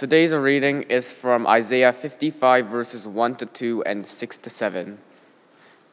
Today's 0.00 0.34
reading 0.34 0.84
is 0.84 1.12
from 1.12 1.46
Isaiah 1.46 1.92
55, 1.92 2.68
verses 2.68 3.06
1 3.06 3.34
to 3.34 3.44
2 3.44 3.82
and 3.84 4.06
6 4.06 4.38
to 4.38 4.48
7. 4.48 4.98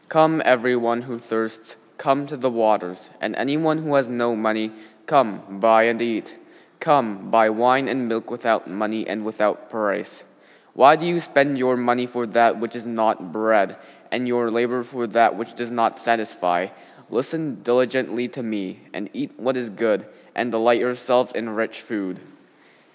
Come, 0.07 0.41
everyone 0.45 1.01
who 1.01 1.19
thirsts, 1.19 1.75
come 1.97 2.25
to 2.27 2.37
the 2.37 2.49
waters, 2.49 3.09
and 3.19 3.35
anyone 3.35 3.79
who 3.79 3.95
has 3.95 4.07
no 4.07 4.33
money, 4.33 4.71
come, 5.07 5.59
buy 5.59 5.83
and 5.83 6.01
eat. 6.01 6.37
Come, 6.79 7.29
buy 7.29 7.49
wine 7.49 7.89
and 7.89 8.07
milk 8.07 8.31
without 8.31 8.69
money 8.69 9.05
and 9.05 9.25
without 9.25 9.69
price. 9.69 10.23
Why 10.71 10.95
do 10.95 11.05
you 11.05 11.19
spend 11.19 11.57
your 11.57 11.75
money 11.75 12.05
for 12.05 12.25
that 12.27 12.61
which 12.61 12.77
is 12.77 12.87
not 12.87 13.33
bread, 13.33 13.75
and 14.09 14.25
your 14.25 14.49
labor 14.49 14.83
for 14.83 15.05
that 15.07 15.35
which 15.35 15.53
does 15.53 15.69
not 15.69 15.99
satisfy? 15.99 16.67
Listen 17.09 17.61
diligently 17.61 18.29
to 18.29 18.41
me, 18.41 18.83
and 18.93 19.09
eat 19.11 19.33
what 19.35 19.57
is 19.57 19.69
good, 19.69 20.05
and 20.33 20.49
delight 20.49 20.79
yourselves 20.79 21.33
in 21.33 21.49
rich 21.49 21.81
food. 21.81 22.21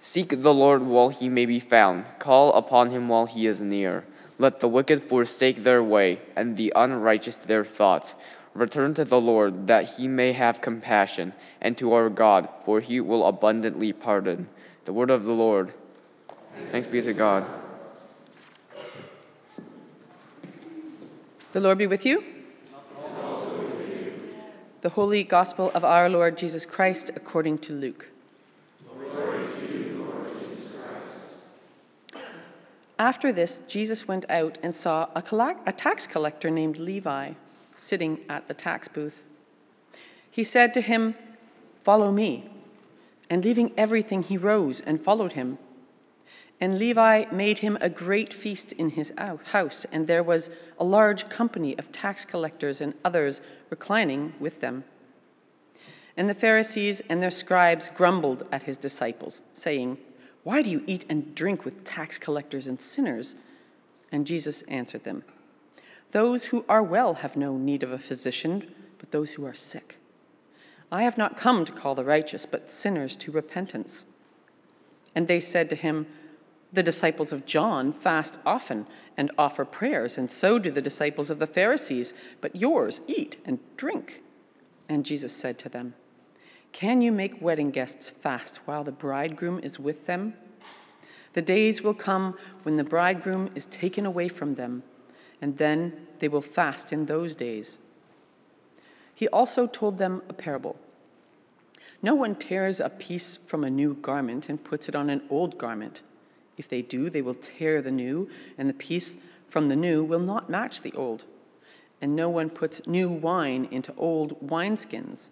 Seek 0.04 0.42
the 0.42 0.52
Lord 0.52 0.82
while 0.82 1.10
he 1.10 1.28
may 1.28 1.46
be 1.46 1.60
found, 1.60 2.04
call 2.18 2.52
upon 2.54 2.90
him 2.90 3.08
while 3.08 3.26
he 3.26 3.46
is 3.46 3.60
near. 3.60 4.04
Let 4.36 4.58
the 4.58 4.66
wicked 4.66 5.00
forsake 5.00 5.62
their 5.62 5.80
way, 5.80 6.20
and 6.34 6.56
the 6.56 6.72
unrighteous 6.74 7.36
their 7.36 7.64
thoughts. 7.64 8.16
Return 8.52 8.94
to 8.94 9.04
the 9.04 9.20
Lord, 9.20 9.68
that 9.68 9.90
he 9.96 10.08
may 10.08 10.32
have 10.32 10.60
compassion, 10.60 11.34
and 11.60 11.78
to 11.78 11.92
our 11.92 12.10
God, 12.10 12.48
for 12.64 12.80
he 12.80 13.00
will 13.00 13.24
abundantly 13.24 13.92
pardon. 13.92 14.48
The 14.86 14.92
word 14.92 15.08
of 15.08 15.22
the 15.22 15.32
Lord. 15.32 15.72
Thanks 16.70 16.88
be 16.88 17.00
to 17.00 17.14
God. 17.14 17.46
The 21.52 21.60
Lord 21.60 21.78
be 21.78 21.86
with 21.86 22.04
you. 22.04 22.24
The 24.80 24.88
Holy 24.88 25.22
Gospel 25.22 25.70
of 25.74 25.84
our 25.84 26.08
Lord 26.08 26.36
Jesus 26.36 26.66
Christ 26.66 27.12
according 27.14 27.58
to 27.58 27.72
Luke. 27.72 28.11
After 33.02 33.32
this, 33.32 33.60
Jesus 33.66 34.06
went 34.06 34.24
out 34.30 34.58
and 34.62 34.76
saw 34.76 35.08
a, 35.16 35.22
collect- 35.22 35.68
a 35.68 35.72
tax 35.72 36.06
collector 36.06 36.50
named 36.50 36.78
Levi 36.78 37.32
sitting 37.74 38.20
at 38.28 38.46
the 38.46 38.54
tax 38.54 38.86
booth. 38.86 39.24
He 40.30 40.44
said 40.44 40.72
to 40.74 40.80
him, 40.80 41.16
Follow 41.82 42.12
me. 42.12 42.48
And 43.28 43.44
leaving 43.44 43.72
everything, 43.76 44.22
he 44.22 44.36
rose 44.36 44.80
and 44.80 45.02
followed 45.02 45.32
him. 45.32 45.58
And 46.60 46.78
Levi 46.78 47.24
made 47.32 47.58
him 47.58 47.76
a 47.80 47.88
great 47.88 48.32
feast 48.32 48.70
in 48.70 48.90
his 48.90 49.12
house, 49.46 49.84
and 49.90 50.06
there 50.06 50.22
was 50.22 50.48
a 50.78 50.84
large 50.84 51.28
company 51.28 51.76
of 51.78 51.90
tax 51.90 52.24
collectors 52.24 52.80
and 52.80 52.94
others 53.04 53.40
reclining 53.68 54.32
with 54.38 54.60
them. 54.60 54.84
And 56.16 56.30
the 56.30 56.34
Pharisees 56.34 57.02
and 57.08 57.20
their 57.20 57.32
scribes 57.32 57.90
grumbled 57.96 58.46
at 58.52 58.62
his 58.62 58.76
disciples, 58.76 59.42
saying, 59.52 59.98
why 60.44 60.62
do 60.62 60.70
you 60.70 60.82
eat 60.86 61.04
and 61.08 61.34
drink 61.34 61.64
with 61.64 61.84
tax 61.84 62.18
collectors 62.18 62.66
and 62.66 62.80
sinners? 62.80 63.36
And 64.10 64.26
Jesus 64.26 64.62
answered 64.62 65.04
them, 65.04 65.24
Those 66.10 66.46
who 66.46 66.64
are 66.68 66.82
well 66.82 67.14
have 67.14 67.36
no 67.36 67.56
need 67.56 67.82
of 67.82 67.92
a 67.92 67.98
physician, 67.98 68.74
but 68.98 69.12
those 69.12 69.34
who 69.34 69.46
are 69.46 69.54
sick. 69.54 69.98
I 70.90 71.04
have 71.04 71.16
not 71.16 71.36
come 71.36 71.64
to 71.64 71.72
call 71.72 71.94
the 71.94 72.04
righteous, 72.04 72.44
but 72.44 72.70
sinners 72.70 73.16
to 73.18 73.30
repentance. 73.30 74.04
And 75.14 75.28
they 75.28 75.40
said 75.40 75.70
to 75.70 75.76
him, 75.76 76.06
The 76.72 76.82
disciples 76.82 77.32
of 77.32 77.46
John 77.46 77.92
fast 77.92 78.36
often 78.44 78.86
and 79.16 79.30
offer 79.38 79.64
prayers, 79.64 80.18
and 80.18 80.30
so 80.30 80.58
do 80.58 80.70
the 80.70 80.82
disciples 80.82 81.30
of 81.30 81.38
the 81.38 81.46
Pharisees, 81.46 82.12
but 82.40 82.56
yours 82.56 83.00
eat 83.06 83.38
and 83.44 83.60
drink. 83.76 84.22
And 84.88 85.06
Jesus 85.06 85.34
said 85.34 85.58
to 85.60 85.68
them, 85.68 85.94
can 86.72 87.00
you 87.00 87.12
make 87.12 87.42
wedding 87.42 87.70
guests 87.70 88.10
fast 88.10 88.56
while 88.64 88.82
the 88.82 88.92
bridegroom 88.92 89.60
is 89.62 89.78
with 89.78 90.06
them? 90.06 90.34
The 91.34 91.42
days 91.42 91.82
will 91.82 91.94
come 91.94 92.36
when 92.62 92.76
the 92.76 92.84
bridegroom 92.84 93.50
is 93.54 93.66
taken 93.66 94.04
away 94.04 94.28
from 94.28 94.54
them, 94.54 94.82
and 95.40 95.58
then 95.58 96.06
they 96.18 96.28
will 96.28 96.42
fast 96.42 96.92
in 96.92 97.06
those 97.06 97.34
days. 97.34 97.78
He 99.14 99.28
also 99.28 99.66
told 99.66 99.98
them 99.98 100.22
a 100.28 100.32
parable. 100.32 100.76
No 102.02 102.14
one 102.14 102.34
tears 102.34 102.80
a 102.80 102.88
piece 102.88 103.36
from 103.36 103.64
a 103.64 103.70
new 103.70 103.94
garment 103.94 104.48
and 104.48 104.62
puts 104.62 104.88
it 104.88 104.96
on 104.96 105.10
an 105.10 105.22
old 105.30 105.58
garment. 105.58 106.02
If 106.56 106.68
they 106.68 106.82
do, 106.82 107.08
they 107.08 107.22
will 107.22 107.34
tear 107.34 107.80
the 107.80 107.90
new, 107.90 108.28
and 108.58 108.68
the 108.68 108.74
piece 108.74 109.16
from 109.48 109.68
the 109.68 109.76
new 109.76 110.02
will 110.02 110.20
not 110.20 110.50
match 110.50 110.80
the 110.80 110.92
old. 110.94 111.24
And 112.00 112.16
no 112.16 112.28
one 112.28 112.50
puts 112.50 112.86
new 112.86 113.08
wine 113.08 113.68
into 113.70 113.94
old 113.96 114.40
wineskins. 114.40 115.28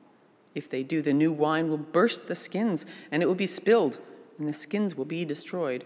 If 0.55 0.69
they 0.69 0.83
do, 0.83 1.01
the 1.01 1.13
new 1.13 1.33
wine 1.33 1.69
will 1.69 1.79
burst 1.79 2.27
the 2.27 2.35
skins, 2.35 2.87
and 3.11 3.23
it 3.23 3.27
will 3.27 3.35
be 3.35 3.47
spilled, 3.47 3.99
and 4.39 4.49
the 4.49 4.53
skins 4.53 4.97
will 4.97 5.05
be 5.05 5.25
destroyed. 5.25 5.85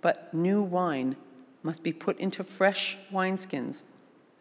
But 0.00 0.32
new 0.32 0.62
wine 0.62 1.16
must 1.62 1.82
be 1.82 1.92
put 1.92 2.18
into 2.18 2.44
fresh 2.44 2.96
wineskins, 3.12 3.82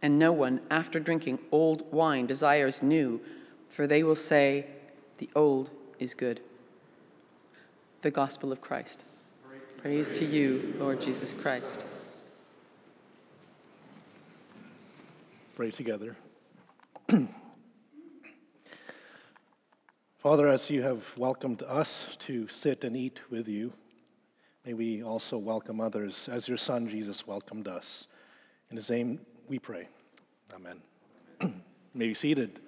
and 0.01 0.19
no 0.19 0.31
one, 0.31 0.61
after 0.69 0.99
drinking 0.99 1.39
old 1.51 1.91
wine, 1.91 2.27
desires 2.27 2.83
new, 2.83 3.19
for 3.69 3.87
they 3.87 4.03
will 4.03 4.15
say, 4.15 4.67
The 5.17 5.29
old 5.35 5.71
is 5.97 6.13
good. 6.13 6.41
The 8.03 8.11
Gospel 8.11 8.51
of 8.51 8.61
Christ. 8.61 9.03
Praise 9.77 10.09
to 10.11 10.25
you, 10.25 10.75
Lord 10.79 11.01
Jesus 11.01 11.33
Christ. 11.33 11.83
Pray 15.55 15.71
together. 15.71 16.15
Father, 20.27 20.49
as 20.49 20.69
you 20.69 20.81
have 20.81 21.17
welcomed 21.17 21.63
us 21.63 22.17
to 22.19 22.49
sit 22.49 22.83
and 22.83 22.97
eat 22.97 23.21
with 23.29 23.47
you, 23.47 23.71
may 24.65 24.73
we 24.73 25.01
also 25.01 25.37
welcome 25.37 25.79
others 25.79 26.27
as 26.29 26.49
your 26.49 26.57
Son 26.57 26.89
Jesus 26.89 27.25
welcomed 27.25 27.65
us. 27.65 28.07
In 28.69 28.75
his 28.75 28.89
name 28.89 29.21
we 29.47 29.57
pray. 29.57 29.87
Amen. 30.53 30.81
may 31.93 32.07
be 32.09 32.13
seated. 32.13 32.59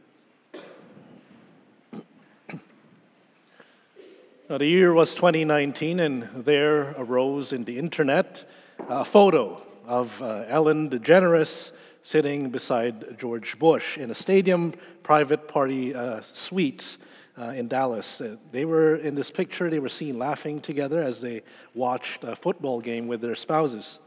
Now, 4.50 4.58
the 4.58 4.66
year 4.66 4.94
was 4.94 5.14
2019, 5.14 6.00
and 6.00 6.30
there 6.34 6.92
arose 6.92 7.52
in 7.52 7.66
the 7.66 7.78
internet 7.78 8.50
a 8.88 9.04
photo 9.04 9.62
of 9.86 10.24
uh, 10.24 10.46
Ellen 10.48 10.90
DeGeneres 10.90 11.74
sitting 12.04 12.52
beside 12.52 13.20
George 13.20 13.60
Bush 13.60 13.98
in 13.98 14.12
a 14.12 14.16
stadium 14.16 14.76
private 15.04 15.50
party 15.50 15.94
uh, 15.94 16.22
suite 16.22 16.98
uh, 17.40 17.54
in 17.56 17.68
Dallas. 17.68 18.22
Uh, 18.22 18.36
they 18.52 18.66
were 18.66 18.96
in 18.96 19.16
this 19.16 19.32
picture, 19.32 19.70
they 19.70 19.80
were 19.80 19.90
seen 19.90 20.20
laughing 20.20 20.60
together 20.60 21.02
as 21.02 21.22
they 21.22 21.42
watched 21.74 22.24
a 22.24 22.36
football 22.36 22.82
game 22.82 23.08
with 23.08 23.22
their 23.22 23.36
spouses. 23.36 24.00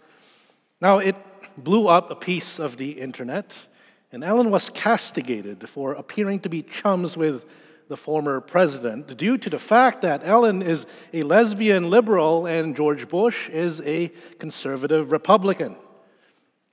Now, 0.81 0.99
it 0.99 1.17
blew 1.57 1.89
up 1.89 2.11
a 2.11 2.17
piece 2.17 2.59
of 2.59 2.77
the 2.77 2.91
internet, 2.91 3.67
and 4.11 4.23
Ellen 4.23 4.51
was 4.51 4.69
castigated 4.69 5.69
for 5.69 5.93
appearing 5.93 6.41
to 6.41 6.49
be 6.49 6.63
chums 6.63 7.17
with 7.17 7.47
the 7.89 7.97
former 7.97 8.41
president 8.41 9.17
due 9.17 9.37
to 9.39 9.51
the 9.51 9.59
fact 9.59 10.03
that 10.03 10.23
Ellen 10.25 10.63
is 10.63 10.87
a 11.13 11.23
lesbian 11.23 11.91
liberal 11.91 12.47
and 12.47 12.75
George 12.77 13.09
Bush 13.09 13.49
is 13.51 13.81
a 13.83 14.09
conservative 14.39 15.13
Republican. 15.13 15.77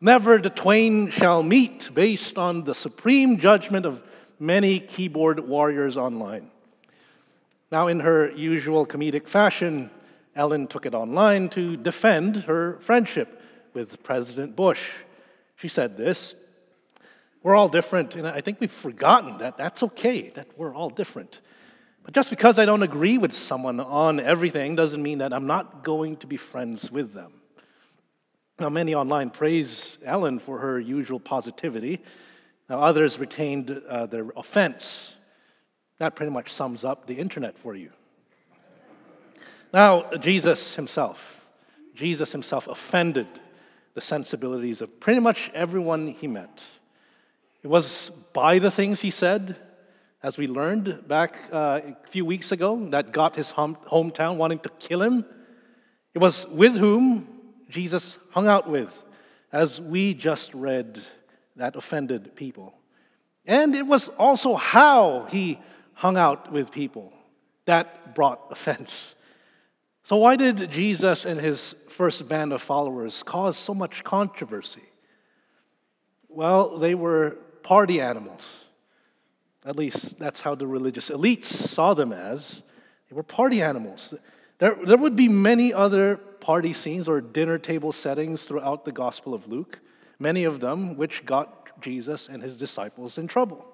Never 0.01 0.37
the 0.37 0.49
twain 0.49 1.09
shall 1.09 1.43
meet 1.43 1.89
based 1.93 2.37
on 2.37 2.63
the 2.63 2.75
supreme 2.75 3.37
judgment 3.37 3.85
of 3.85 4.01
many 4.39 4.79
keyboard 4.79 5.39
warriors 5.41 5.97
online. 5.97 6.49
Now, 7.71 7.87
in 7.87 7.99
her 7.99 8.31
usual 8.31 8.85
comedic 8.85 9.27
fashion, 9.27 9.91
Ellen 10.35 10.67
took 10.67 10.85
it 10.85 10.95
online 10.95 11.49
to 11.49 11.77
defend 11.77 12.37
her 12.43 12.77
friendship 12.79 13.41
with 13.73 14.01
President 14.03 14.55
Bush. 14.55 14.89
She 15.55 15.67
said 15.67 15.97
this 15.97 16.35
We're 17.43 17.55
all 17.55 17.69
different, 17.69 18.15
and 18.15 18.27
I 18.27 18.41
think 18.41 18.59
we've 18.59 18.71
forgotten 18.71 19.37
that 19.39 19.57
that's 19.57 19.83
okay, 19.83 20.29
that 20.29 20.47
we're 20.57 20.73
all 20.73 20.89
different. 20.89 21.41
But 22.03 22.13
just 22.13 22.29
because 22.29 22.57
I 22.57 22.65
don't 22.65 22.81
agree 22.81 23.17
with 23.17 23.33
someone 23.33 23.79
on 23.79 24.19
everything 24.19 24.75
doesn't 24.75 25.03
mean 25.03 25.19
that 25.19 25.33
I'm 25.33 25.45
not 25.45 25.83
going 25.83 26.15
to 26.17 26.27
be 26.27 26.37
friends 26.37 26.91
with 26.91 27.13
them. 27.13 27.33
Now, 28.59 28.69
many 28.69 28.95
online 28.95 29.29
praise 29.29 29.97
Ellen 30.03 30.39
for 30.39 30.59
her 30.59 30.79
usual 30.79 31.19
positivity, 31.19 31.99
now, 32.69 32.81
others 32.81 33.17
retained 33.17 33.81
uh, 33.89 34.05
their 34.05 34.29
offense. 34.35 35.15
That 35.97 36.15
pretty 36.15 36.31
much 36.31 36.53
sums 36.53 36.85
up 36.85 37.07
the 37.07 37.15
internet 37.15 37.57
for 37.57 37.75
you. 37.75 37.89
Now, 39.73 40.09
Jesus 40.19 40.75
himself, 40.75 41.45
Jesus 41.95 42.31
himself 42.31 42.67
offended 42.67 43.27
the 43.95 44.01
sensibilities 44.01 44.81
of 44.81 44.99
pretty 44.99 45.19
much 45.19 45.49
everyone 45.53 46.07
he 46.07 46.27
met. 46.27 46.63
It 47.63 47.67
was 47.67 48.11
by 48.33 48.59
the 48.59 48.71
things 48.71 49.01
he 49.01 49.11
said, 49.11 49.55
as 50.21 50.37
we 50.37 50.47
learned 50.47 51.07
back 51.07 51.35
uh, 51.51 51.81
a 51.83 52.09
few 52.09 52.23
weeks 52.23 52.51
ago, 52.51 52.87
that 52.89 53.11
got 53.11 53.35
his 53.35 53.51
hom- 53.51 53.77
hometown 53.91 54.37
wanting 54.37 54.59
to 54.59 54.69
kill 54.79 55.01
him. 55.01 55.25
It 56.13 56.19
was 56.19 56.47
with 56.47 56.75
whom 56.75 57.27
Jesus 57.69 58.19
hung 58.31 58.47
out 58.47 58.69
with, 58.69 59.03
as 59.51 59.81
we 59.81 60.13
just 60.13 60.53
read 60.53 61.01
that 61.59 61.75
offended 61.75 62.35
people. 62.35 62.73
And 63.45 63.75
it 63.75 63.85
was 63.85 64.09
also 64.09 64.55
how 64.55 65.27
he 65.29 65.59
hung 65.93 66.17
out 66.17 66.51
with 66.51 66.71
people 66.71 67.13
that 67.65 68.15
brought 68.15 68.41
offense. 68.49 69.15
So, 70.03 70.17
why 70.17 70.35
did 70.35 70.71
Jesus 70.71 71.25
and 71.25 71.39
his 71.39 71.75
first 71.87 72.27
band 72.27 72.51
of 72.51 72.61
followers 72.61 73.21
cause 73.21 73.57
so 73.57 73.73
much 73.73 74.03
controversy? 74.03 74.83
Well, 76.27 76.77
they 76.77 76.95
were 76.95 77.37
party 77.63 78.01
animals. 78.01 78.49
At 79.65 79.75
least 79.75 80.17
that's 80.17 80.41
how 80.41 80.55
the 80.55 80.65
religious 80.65 81.09
elites 81.09 81.45
saw 81.45 81.93
them 81.93 82.13
as. 82.13 82.63
They 83.09 83.15
were 83.15 83.23
party 83.23 83.61
animals. 83.61 84.13
There, 84.59 84.77
there 84.85 84.97
would 84.97 85.15
be 85.15 85.27
many 85.27 85.73
other 85.73 86.17
party 86.17 86.73
scenes 86.73 87.07
or 87.09 87.21
dinner 87.21 87.57
table 87.57 87.91
settings 87.91 88.45
throughout 88.45 88.85
the 88.85 88.91
Gospel 88.91 89.33
of 89.33 89.47
Luke, 89.47 89.79
many 90.19 90.43
of 90.43 90.59
them 90.59 90.95
which 90.97 91.25
got 91.25 91.81
Jesus 91.81 92.27
and 92.27 92.43
his 92.43 92.55
disciples 92.55 93.17
in 93.17 93.27
trouble. 93.27 93.65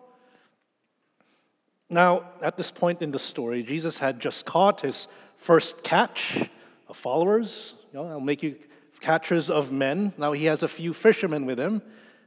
Now, 1.89 2.30
at 2.42 2.57
this 2.57 2.71
point 2.71 3.01
in 3.01 3.12
the 3.12 3.19
story, 3.19 3.63
Jesus 3.63 3.97
had 3.97 4.19
just 4.19 4.45
caught 4.45 4.81
his 4.81 5.07
first 5.38 5.83
catch 5.83 6.50
of 6.88 6.97
followers. 6.97 7.75
You 7.92 8.00
know, 8.00 8.07
I'll 8.07 8.19
make 8.19 8.42
you 8.42 8.56
catchers 9.01 9.50
of 9.50 9.71
men. 9.71 10.13
Now 10.18 10.31
he 10.33 10.45
has 10.45 10.63
a 10.63 10.68
few 10.68 10.94
fishermen 10.94 11.45
with 11.45 11.59
him. 11.59 11.81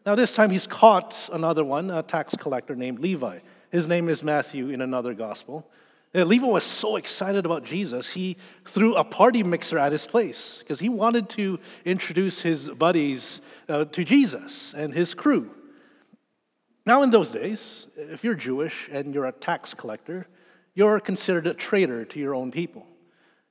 Now, 0.06 0.14
this 0.14 0.32
time 0.32 0.50
he's 0.50 0.66
caught 0.66 1.28
another 1.32 1.64
one, 1.64 1.90
a 1.90 2.02
tax 2.02 2.34
collector 2.36 2.74
named 2.74 3.00
Levi. 3.00 3.40
His 3.70 3.86
name 3.86 4.08
is 4.08 4.22
Matthew 4.22 4.70
in 4.70 4.80
another 4.80 5.12
gospel. 5.12 5.68
Levi 6.14 6.46
was 6.46 6.64
so 6.64 6.96
excited 6.96 7.44
about 7.44 7.64
Jesus, 7.64 8.08
he 8.08 8.36
threw 8.64 8.94
a 8.94 9.04
party 9.04 9.42
mixer 9.42 9.78
at 9.78 9.92
his 9.92 10.06
place 10.06 10.58
because 10.60 10.80
he 10.80 10.88
wanted 10.88 11.28
to 11.30 11.60
introduce 11.84 12.40
his 12.40 12.68
buddies 12.68 13.40
uh, 13.68 13.84
to 13.86 14.04
Jesus 14.04 14.74
and 14.74 14.94
his 14.94 15.14
crew. 15.14 15.50
Now, 16.86 17.02
in 17.02 17.10
those 17.10 17.30
days, 17.30 17.86
if 17.96 18.24
you're 18.24 18.34
Jewish 18.34 18.88
and 18.90 19.14
you're 19.14 19.26
a 19.26 19.32
tax 19.32 19.74
collector, 19.74 20.26
you're 20.74 21.00
considered 21.00 21.46
a 21.46 21.52
traitor 21.52 22.06
to 22.06 22.18
your 22.18 22.34
own 22.34 22.50
people. 22.50 22.86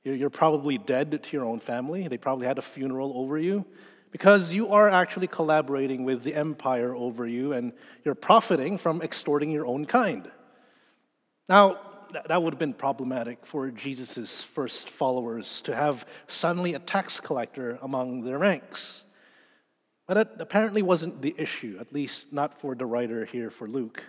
You're 0.02 0.30
probably 0.30 0.78
dead 0.78 1.22
to 1.22 1.36
your 1.36 1.44
own 1.44 1.60
family. 1.60 2.08
They 2.08 2.18
probably 2.18 2.46
had 2.46 2.58
a 2.58 2.62
funeral 2.62 3.12
over 3.14 3.38
you 3.38 3.64
because 4.10 4.54
you 4.54 4.70
are 4.70 4.88
actually 4.88 5.26
collaborating 5.26 6.04
with 6.04 6.22
the 6.22 6.34
empire 6.34 6.94
over 6.94 7.26
you 7.26 7.52
and 7.52 7.72
you're 8.04 8.14
profiting 8.14 8.78
from 8.78 9.02
extorting 9.02 9.50
your 9.50 9.66
own 9.66 9.84
kind. 9.84 10.30
Now, 11.48 11.78
that 12.12 12.42
would 12.42 12.52
have 12.52 12.58
been 12.58 12.74
problematic 12.74 13.46
for 13.46 13.70
Jesus' 13.70 14.40
first 14.40 14.88
followers 14.90 15.60
to 15.62 15.74
have 15.74 16.06
suddenly 16.26 16.74
a 16.74 16.78
tax 16.78 17.20
collector 17.20 17.78
among 17.82 18.22
their 18.22 18.38
ranks. 18.38 19.04
But 20.06 20.16
it 20.16 20.28
apparently 20.38 20.82
wasn't 20.82 21.20
the 21.20 21.34
issue, 21.36 21.76
at 21.80 21.92
least 21.92 22.32
not 22.32 22.60
for 22.60 22.74
the 22.74 22.86
writer 22.86 23.24
here 23.24 23.50
for 23.50 23.68
Luke. 23.68 24.02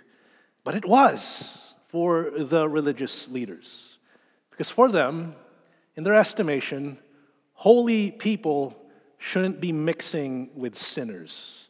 But 0.64 0.76
it 0.76 0.86
was 0.86 1.74
for 1.90 2.32
the 2.38 2.70
religious 2.70 3.28
leaders. 3.28 3.98
Because 4.50 4.70
for 4.70 4.90
them, 4.90 5.36
in 5.96 6.04
their 6.04 6.14
estimation, 6.14 6.98
holy 7.54 8.12
people 8.12 8.78
shouldn't 9.18 9.60
be 9.60 9.74
mixing 9.74 10.50
with 10.56 10.78
sinners, 10.78 11.68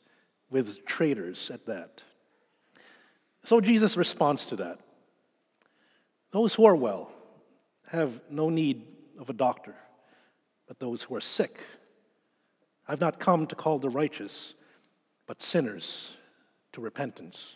with 0.50 0.86
traitors 0.86 1.50
at 1.50 1.66
that. 1.66 2.04
So 3.44 3.60
Jesus 3.60 3.98
responds 3.98 4.46
to 4.48 4.58
that. 4.58 4.80
Those 6.32 6.54
who 6.54 6.66
are 6.66 6.76
well 6.76 7.12
have 7.88 8.22
no 8.30 8.50
need 8.50 8.86
of 9.20 9.30
a 9.30 9.34
doctor, 9.34 9.76
but 10.68 10.80
those 10.80 11.04
who 11.04 11.16
are 11.16 11.22
sick. 11.22 11.60
I've 12.88 13.02
not 13.02 13.20
come 13.20 13.48
to 13.48 13.56
call 13.56 13.80
the 13.80 13.90
righteous, 13.90 14.54
but 15.26 15.42
sinners 15.42 16.16
to 16.74 16.82
repentance. 16.82 17.56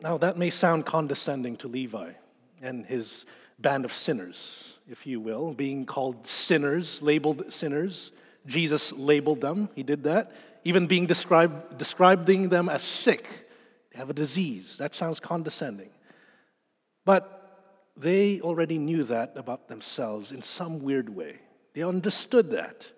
Now, 0.00 0.16
that 0.18 0.38
may 0.38 0.50
sound 0.50 0.86
condescending 0.86 1.56
to 1.56 1.68
Levi 1.68 2.12
and 2.62 2.86
his 2.86 3.26
band 3.58 3.84
of 3.84 3.92
sinners, 3.92 4.74
if 4.88 5.06
you 5.06 5.20
will, 5.20 5.52
being 5.52 5.84
called 5.84 6.26
sinners, 6.26 7.02
labeled 7.02 7.52
sinners. 7.52 8.12
Jesus 8.46 8.92
labeled 8.92 9.40
them, 9.40 9.68
he 9.74 9.82
did 9.82 10.04
that. 10.04 10.32
Even 10.64 10.86
being 10.86 11.06
described, 11.06 11.78
describing 11.78 12.48
them 12.48 12.68
as 12.68 12.82
sick, 12.82 13.24
they 13.90 13.98
have 13.98 14.10
a 14.10 14.14
disease. 14.14 14.76
That 14.78 14.94
sounds 14.94 15.18
condescending. 15.20 15.90
But 17.08 17.22
they 17.96 18.42
already 18.42 18.76
knew 18.76 19.02
that 19.04 19.32
about 19.34 19.68
themselves 19.68 20.30
in 20.30 20.42
some 20.42 20.80
weird 20.80 21.08
way. 21.08 21.38
They 21.72 21.82
understood 21.82 22.50
that. 22.50 22.90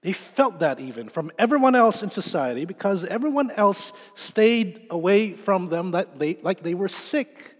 They 0.00 0.14
felt 0.14 0.60
that 0.60 0.80
even 0.80 1.10
from 1.10 1.30
everyone 1.38 1.74
else 1.74 2.02
in 2.02 2.10
society 2.10 2.64
because 2.64 3.04
everyone 3.04 3.50
else 3.50 3.92
stayed 4.14 4.86
away 4.88 5.34
from 5.34 5.66
them 5.66 5.90
that 5.90 6.18
they, 6.18 6.38
like 6.40 6.62
they 6.62 6.72
were 6.72 6.88
sick, 6.88 7.56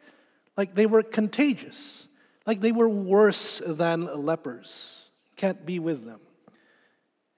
like 0.57 0.75
they 0.75 0.87
were 0.87 1.03
contagious 1.03 2.03
like 2.47 2.61
they 2.61 2.73
were 2.73 2.89
worse 2.89 3.63
than 3.65 4.25
lepers. 4.25 4.91
Can't 5.37 5.65
be 5.65 5.79
with 5.79 6.05
them. 6.05 6.21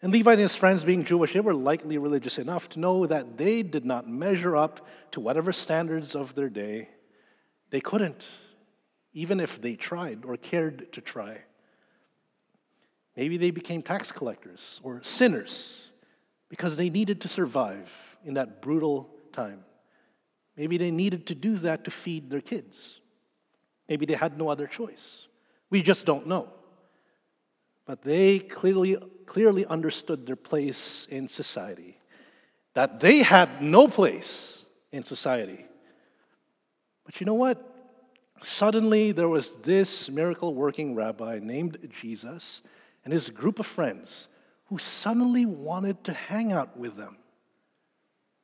And 0.03 0.13
Levi 0.13 0.33
and 0.33 0.41
his 0.41 0.57
friends, 0.57 0.85
being 0.85 1.05
Jewish, 1.05 1.33
they 1.33 1.41
were 1.41 1.55
likely 1.55 1.97
religious 1.99 2.39
enough 2.39 2.69
to 2.71 2.81
know 2.81 3.07
that 3.07 3.39
they 3.39 3.63
did 3.63 3.85
not 3.85 4.09
measure 4.09 4.57
up 4.57 4.87
to 5.13 5.21
whatever 5.21 5.53
standards 5.53 6.15
of 6.15 6.35
their 6.35 6.51
day. 6.51 6.89
They 7.75 7.81
couldn't, 7.81 8.25
even 9.15 9.41
if 9.41 9.61
they 9.61 9.75
tried 9.75 10.25
or 10.25 10.37
cared 10.37 10.93
to 10.93 11.01
try. 11.01 11.39
Maybe 13.17 13.37
they 13.37 13.51
became 13.51 13.83
tax 13.83 14.13
collectors 14.13 14.81
or 14.85 15.03
sinners 15.03 15.81
because 16.49 16.77
they 16.77 16.89
needed 16.89 17.21
to 17.23 17.27
survive 17.27 17.91
in 18.25 18.35
that 18.35 18.63
brutal 18.63 19.11
time. 19.33 19.65
Maybe 20.57 20.79
they 20.79 20.93
needed 20.93 21.27
to 21.27 21.35
do 21.35 21.57
that 21.57 21.83
to 21.87 21.91
feed 21.91 22.31
their 22.31 22.41
kids. 22.41 23.01
Maybe 23.89 24.07
they 24.07 24.15
had 24.15 24.39
no 24.39 24.51
other 24.51 24.69
choice. 24.69 25.27
We 25.69 25.83
just 25.83 26.07
don't 26.07 26.29
know. 26.29 26.51
But 27.87 28.03
they 28.03 28.39
clearly, 28.39 28.99
clearly 29.27 29.67
understood 29.67 30.27
their 30.27 30.37
place 30.37 31.09
in 31.11 31.29
society, 31.29 31.99
that 32.75 33.01
they 33.01 33.25
had 33.25 33.61
no 33.61 33.89
place 33.89 34.65
in 34.93 35.05
society. 35.05 35.67
But 37.05 37.21
you 37.21 37.27
know 37.27 37.35
what? 37.35 37.71
Suddenly, 38.43 39.13
there 39.13 39.29
was 39.29 39.57
this 39.57 40.11
miracle 40.11 40.55
working 40.55 40.95
rabbi 40.95 41.39
named 41.43 41.79
Jesus 41.91 42.63
and 43.05 43.13
his 43.13 43.31
group 43.31 43.59
of 43.59 43.67
friends 43.67 44.29
who 44.67 44.79
suddenly 44.79 45.47
wanted 45.47 46.03
to 46.05 46.13
hang 46.13 46.53
out 46.53 46.77
with 46.77 46.97
them, 46.97 47.17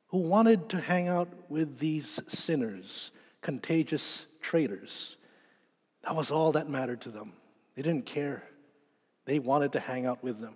who 0.07 0.19
wanted 0.19 0.69
to 0.69 0.79
hang 0.79 1.07
out 1.07 1.29
with 1.49 1.79
these 1.79 2.19
sinners, 2.27 3.11
contagious 3.41 4.25
traitors. 4.41 5.17
That 6.03 6.15
was 6.15 6.31
all 6.31 6.53
that 6.53 6.69
mattered 6.69 7.01
to 7.01 7.09
them. 7.09 7.33
They 7.75 7.81
didn't 7.81 8.05
care. 8.05 8.43
They 9.25 9.39
wanted 9.39 9.73
to 9.73 9.79
hang 9.79 10.05
out 10.05 10.23
with 10.23 10.39
them. 10.39 10.55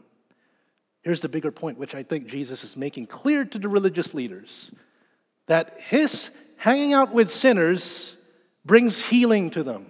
Here's 1.01 1.21
the 1.21 1.29
bigger 1.29 1.51
point, 1.51 1.77
which 1.77 1.93
I 1.93 2.01
think 2.01 2.27
Jesus 2.27 2.63
is 2.63 2.75
making 2.75 3.07
clear 3.07 3.45
to 3.45 3.59
the 3.59 3.69
religious 3.69 4.13
leaders 4.13 4.71
that 5.45 5.79
his 5.79 6.31
hanging 6.57 6.93
out 6.93 7.13
with 7.13 7.29
sinners 7.29 8.17
brings 8.63 9.01
healing 9.01 9.49
to 9.51 9.63
them. 9.63 9.85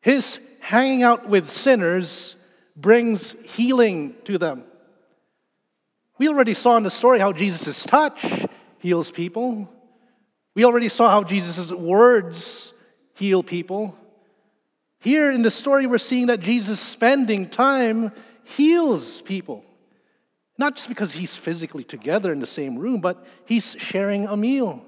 His 0.00 0.40
hanging 0.60 1.02
out 1.02 1.28
with 1.28 1.48
sinners 1.48 2.36
brings 2.76 3.32
healing 3.54 4.14
to 4.24 4.38
them. 4.38 4.64
We 6.18 6.28
already 6.28 6.54
saw 6.54 6.76
in 6.76 6.82
the 6.82 6.90
story 6.90 7.18
how 7.18 7.32
Jesus' 7.32 7.84
touch 7.84 8.24
heals 8.78 9.10
people. 9.10 9.68
We 10.54 10.64
already 10.64 10.88
saw 10.88 11.10
how 11.10 11.22
Jesus' 11.22 11.70
words 11.70 12.72
heal 13.14 13.42
people. 13.42 13.96
Here 15.00 15.30
in 15.30 15.42
the 15.42 15.50
story, 15.50 15.86
we're 15.86 15.98
seeing 15.98 16.26
that 16.26 16.40
Jesus 16.40 16.80
spending 16.80 17.48
time 17.48 18.12
heals 18.42 19.22
people. 19.22 19.64
Not 20.56 20.74
just 20.74 20.88
because 20.88 21.12
he's 21.12 21.36
physically 21.36 21.84
together 21.84 22.32
in 22.32 22.40
the 22.40 22.46
same 22.46 22.76
room, 22.76 23.00
but 23.00 23.24
he's 23.46 23.76
sharing 23.78 24.26
a 24.26 24.36
meal. 24.36 24.84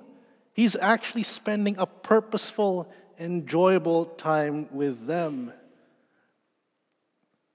He's 0.61 0.77
actually 0.77 1.23
spending 1.23 1.77
a 1.79 1.87
purposeful, 1.87 2.93
enjoyable 3.19 4.05
time 4.05 4.69
with 4.71 5.07
them. 5.07 5.55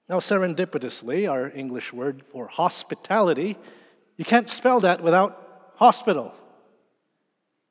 Now, 0.08 0.18
serendipitously, 0.18 1.30
our 1.30 1.48
English 1.54 1.92
word 1.92 2.24
for 2.32 2.48
hospitality, 2.48 3.56
you 4.16 4.24
can't 4.24 4.50
spell 4.50 4.80
that 4.80 5.04
without 5.04 5.70
hospital. 5.76 6.34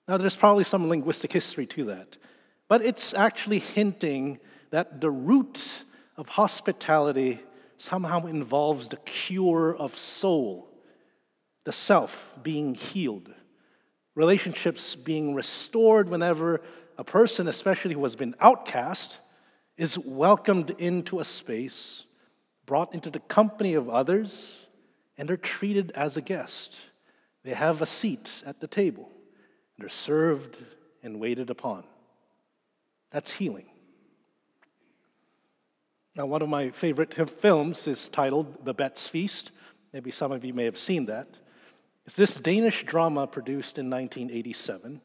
Now, 0.07 0.15
there's 0.15 0.37
probably 0.37 0.63
some 0.63 0.87
linguistic 0.87 1.33
history 1.33 1.65
to 1.65 1.83
that, 1.83 2.15
but 2.69 2.81
it's 2.81 3.13
actually 3.13 3.59
hinting 3.59 4.39
that 4.69 5.01
the 5.01 5.11
root 5.11 5.83
of 6.15 6.29
hospitality 6.29 7.41
somehow 7.75 8.25
involves 8.27 8.87
the 8.87 9.03
cure 9.03 9.75
of 9.75 9.99
soul, 9.99 10.69
the 11.65 11.73
self 11.73 12.31
being 12.41 12.73
healed, 12.73 13.33
relationships 14.15 14.95
being 14.95 15.35
restored 15.35 16.09
whenever 16.09 16.61
a 16.97 17.03
person, 17.03 17.47
especially 17.47 17.93
who 17.93 18.03
has 18.03 18.15
been 18.15 18.33
outcast, 18.39 19.19
is 19.77 19.97
welcomed 19.99 20.71
into 20.77 21.19
a 21.19 21.25
space, 21.25 22.05
brought 22.65 22.93
into 22.93 23.09
the 23.09 23.19
company 23.19 23.73
of 23.73 23.89
others, 23.89 24.65
and 25.17 25.29
are 25.29 25.37
treated 25.37 25.91
as 25.91 26.17
a 26.17 26.21
guest. 26.21 26.77
They 27.43 27.53
have 27.53 27.81
a 27.81 27.85
seat 27.85 28.41
at 28.45 28.61
the 28.61 28.67
table, 28.67 29.09
and 29.75 29.85
are 29.85 29.89
served 29.89 30.63
and 31.03 31.19
waited 31.19 31.49
upon. 31.49 31.83
That's 33.11 33.33
healing. 33.33 33.67
Now, 36.15 36.25
one 36.25 36.41
of 36.41 36.47
my 36.47 36.69
favorite 36.69 37.13
films 37.29 37.87
is 37.87 38.07
titled 38.07 38.63
Babette's 38.63 39.07
Feast. 39.07 39.51
Maybe 39.91 40.11
some 40.11 40.31
of 40.31 40.45
you 40.45 40.53
may 40.53 40.63
have 40.63 40.77
seen 40.77 41.05
that. 41.07 41.27
It's 42.05 42.15
this 42.15 42.39
Danish 42.39 42.85
drama 42.85 43.25
produced 43.25 43.79
in 43.79 43.89
1987. 43.89 45.01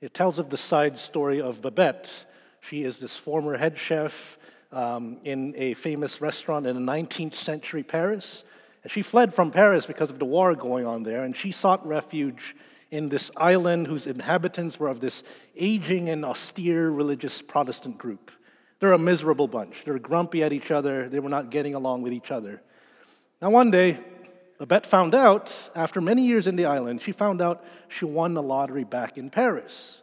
It 0.00 0.14
tells 0.14 0.38
of 0.38 0.50
the 0.50 0.56
side 0.56 0.96
story 0.96 1.40
of 1.40 1.60
Babette. 1.60 2.26
She 2.60 2.84
is 2.84 3.00
this 3.00 3.16
former 3.16 3.56
head 3.56 3.76
chef 3.76 4.38
um, 4.70 5.18
in 5.24 5.54
a 5.56 5.74
famous 5.74 6.20
restaurant 6.20 6.66
in 6.66 6.76
the 6.86 6.92
19th 6.92 7.34
century 7.34 7.82
Paris. 7.82 8.44
And 8.84 8.92
she 8.92 9.02
fled 9.02 9.34
from 9.34 9.50
Paris 9.50 9.84
because 9.84 10.10
of 10.10 10.20
the 10.20 10.24
war 10.24 10.54
going 10.54 10.86
on 10.86 11.02
there, 11.02 11.24
and 11.24 11.34
she 11.34 11.50
sought 11.50 11.84
refuge 11.84 12.54
in 12.92 13.08
this 13.08 13.32
island 13.36 13.88
whose 13.88 14.06
inhabitants 14.06 14.78
were 14.78 14.88
of 14.88 15.00
this 15.00 15.24
aging 15.56 16.08
and 16.08 16.24
austere 16.24 16.88
religious 16.88 17.42
Protestant 17.42 17.98
group. 17.98 18.30
They're 18.78 18.92
a 18.92 18.98
miserable 18.98 19.48
bunch. 19.48 19.82
They're 19.84 19.98
grumpy 19.98 20.44
at 20.44 20.52
each 20.52 20.70
other. 20.70 21.08
They 21.08 21.18
were 21.18 21.28
not 21.28 21.50
getting 21.50 21.74
along 21.74 22.02
with 22.02 22.12
each 22.12 22.30
other. 22.30 22.62
Now, 23.42 23.50
one 23.50 23.72
day, 23.72 23.98
Babette 24.58 24.86
found 24.86 25.14
out, 25.14 25.70
after 25.74 26.00
many 26.00 26.26
years 26.26 26.46
in 26.46 26.56
the 26.56 26.66
island, 26.66 27.02
she 27.02 27.12
found 27.12 27.42
out 27.42 27.64
she 27.88 28.04
won 28.04 28.34
the 28.34 28.42
lottery 28.42 28.84
back 28.84 29.18
in 29.18 29.30
Paris. 29.30 30.00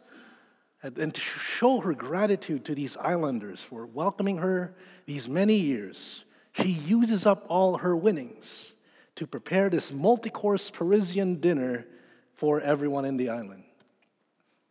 And 0.82 1.14
to 1.14 1.20
show 1.20 1.80
her 1.80 1.94
gratitude 1.94 2.64
to 2.64 2.74
these 2.74 2.96
islanders 2.96 3.62
for 3.62 3.86
welcoming 3.86 4.38
her 4.38 4.74
these 5.06 5.28
many 5.28 5.54
years, 5.54 6.24
she 6.52 6.68
uses 6.68 7.24
up 7.24 7.46
all 7.48 7.78
her 7.78 7.96
winnings 7.96 8.72
to 9.14 9.26
prepare 9.26 9.70
this 9.70 9.92
multi 9.92 10.28
course 10.28 10.70
Parisian 10.70 11.36
dinner 11.36 11.86
for 12.34 12.60
everyone 12.60 13.04
in 13.04 13.16
the 13.16 13.28
island. 13.28 13.62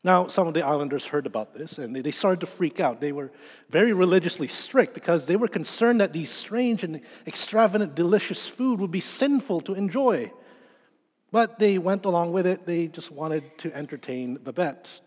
Now, 0.03 0.27
some 0.27 0.48
of 0.48 0.55
the 0.55 0.65
islanders 0.65 1.05
heard 1.05 1.27
about 1.27 1.53
this 1.53 1.77
and 1.77 1.96
they 1.96 2.12
started 2.12 2.39
to 2.39 2.48
freak 2.48 2.79
out. 2.79 3.01
They 3.01 3.12
were 3.12 3.31
very 3.70 3.93
religiously 3.93 4.48
strict 4.48 4.96
because 4.96 5.27
they 5.27 5.36
were 5.36 5.48
concerned 5.48 6.01
that 6.01 6.12
these 6.12 6.29
strange 6.29 6.84
and 6.84 7.01
extravagant, 7.27 7.93
delicious 7.93 8.48
food 8.48 8.79
would 8.79 8.89
be 8.91 9.00
sinful 9.00 9.62
to 9.62 9.74
enjoy. 9.74 10.31
But 11.31 11.60
they 11.60 11.77
went 11.77 12.05
along 12.05 12.31
with 12.31 12.48
it. 12.48 12.65
They 12.65 12.88
just 12.88 13.12
wanted 13.12 13.58
to 13.60 13.74
entertain 13.75 14.39
Babette. 14.41 15.01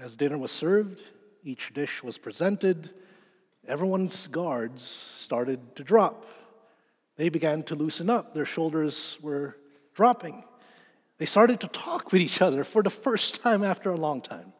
As 0.00 0.14
dinner 0.14 0.38
was 0.38 0.52
served, 0.52 1.02
each 1.42 1.72
dish 1.72 2.02
was 2.02 2.18
presented, 2.18 2.90
everyone's 3.66 4.26
guards 4.26 4.82
started 4.82 5.76
to 5.76 5.84
drop. 5.84 6.26
They 7.16 7.30
began 7.30 7.62
to 7.64 7.74
loosen 7.74 8.10
up, 8.10 8.34
their 8.34 8.44
shoulders 8.44 9.16
were 9.22 9.56
dropping. 9.94 10.44
They 11.18 11.26
started 11.26 11.60
to 11.60 11.68
talk 11.68 12.12
with 12.12 12.20
each 12.20 12.42
other 12.42 12.62
for 12.62 12.82
the 12.82 12.90
first 12.90 13.42
time 13.42 13.64
after 13.64 13.90
a 13.90 13.96
long 13.96 14.20
time. 14.20 14.52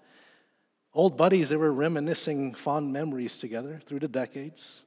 Old 0.94 1.16
buddies, 1.16 1.50
they 1.50 1.56
were 1.56 1.72
reminiscing 1.72 2.54
fond 2.54 2.92
memories 2.92 3.36
together 3.36 3.80
through 3.84 4.00
the 4.00 4.08
decades. 4.08 4.80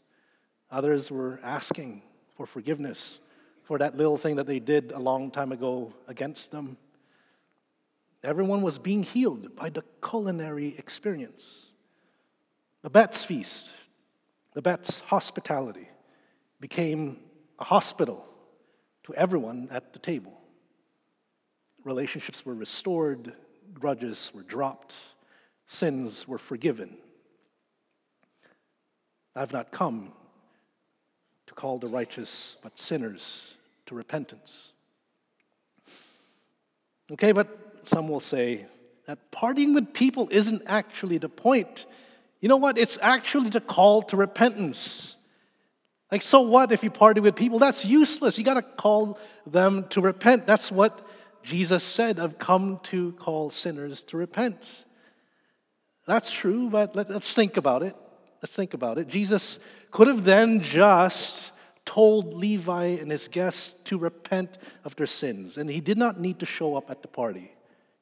Others 0.72 1.12
were 1.12 1.40
asking 1.44 2.02
for 2.36 2.48
forgiveness 2.48 3.20
for 3.64 3.78
that 3.78 3.96
little 3.96 4.18
thing 4.18 4.38
that 4.38 4.48
they 4.48 4.60
did 4.60 4.92
a 4.92 5.00
long 5.00 5.30
time 5.30 5.52
ago 5.52 5.94
against 6.08 6.50
them. 6.50 6.78
Everyone 8.24 8.64
was 8.64 8.80
being 8.80 9.04
healed 9.04 9.56
by 9.56 9.70
the 9.70 9.84
culinary 10.04 10.76
experience. 10.80 11.68
The 12.82 12.90
Babette's 12.90 13.24
feast, 13.24 13.72
the 14.54 14.62
Babette's 14.62 15.02
hospitality 15.02 15.88
became 16.60 17.20
a 17.60 17.64
hospital 17.64 18.26
to 19.04 19.14
everyone 19.14 19.68
at 19.72 19.94
the 19.94 20.00
table 20.00 20.39
relationships 21.90 22.46
were 22.46 22.54
restored, 22.54 23.34
grudges 23.74 24.32
were 24.34 24.44
dropped, 24.44 24.96
sins 25.66 26.28
were 26.28 26.38
forgiven. 26.38 26.96
I've 29.36 29.52
not 29.52 29.72
come 29.72 30.14
to 31.48 31.54
call 31.54 31.80
the 31.80 31.88
righteous, 31.88 32.58
but 32.62 32.78
sinners 32.78 33.56
to 33.88 33.96
repentance. 33.96 34.72
Okay, 37.12 37.32
but 37.32 37.48
some 37.86 38.08
will 38.08 38.20
say 38.20 38.68
that 39.08 39.32
partying 39.32 39.74
with 39.74 39.92
people 39.92 40.28
isn't 40.30 40.62
actually 40.68 41.18
the 41.18 41.30
point. 41.30 41.88
You 42.40 42.50
know 42.50 42.58
what? 42.58 42.78
It's 42.78 43.00
actually 43.02 43.50
the 43.50 43.62
call 43.62 44.04
to 44.04 44.16
repentance. 44.16 45.16
Like, 46.12 46.22
so 46.22 46.42
what 46.42 46.72
if 46.72 46.84
you 46.84 46.92
party 46.92 47.20
with 47.20 47.36
people? 47.36 47.58
That's 47.58 47.84
useless. 47.84 48.38
You 48.38 48.44
got 48.44 48.56
to 48.56 48.62
call 48.62 49.18
them 49.48 49.88
to 49.90 50.02
repent. 50.02 50.46
That's 50.46 50.72
what 50.72 51.04
Jesus 51.50 51.84
said, 51.84 52.20
I've 52.20 52.38
come 52.38 52.80
to 52.84 53.12
call 53.14 53.50
sinners 53.50 54.04
to 54.04 54.18
repent. 54.18 54.86
That's 56.06 56.30
true, 56.30 56.70
but 56.70 56.96
let, 56.96 57.10
us 57.10 57.34
think 57.34 57.58
about 57.58 57.82
it. 57.82 57.96
Let's 58.40 58.56
think 58.56 58.76
about 58.76 59.00
it. 59.00 59.08
Jesus 59.08 59.58
could 59.90 60.06
have 60.06 60.26
then 60.26 60.62
just 60.62 61.52
told 61.86 62.36
Levi 62.36 62.86
and 63.02 63.10
his 63.10 63.28
guests 63.28 63.74
to 63.86 63.98
repent 63.98 64.60
of 64.86 64.96
their 64.96 65.08
sins, 65.08 65.58
and 65.58 65.68
he 65.72 65.82
did 65.82 65.98
not 65.98 66.20
need 66.20 66.38
to 66.38 66.46
show 66.46 66.76
up 66.76 66.92
at 66.92 67.02
the 67.02 67.08
party. 67.08 67.52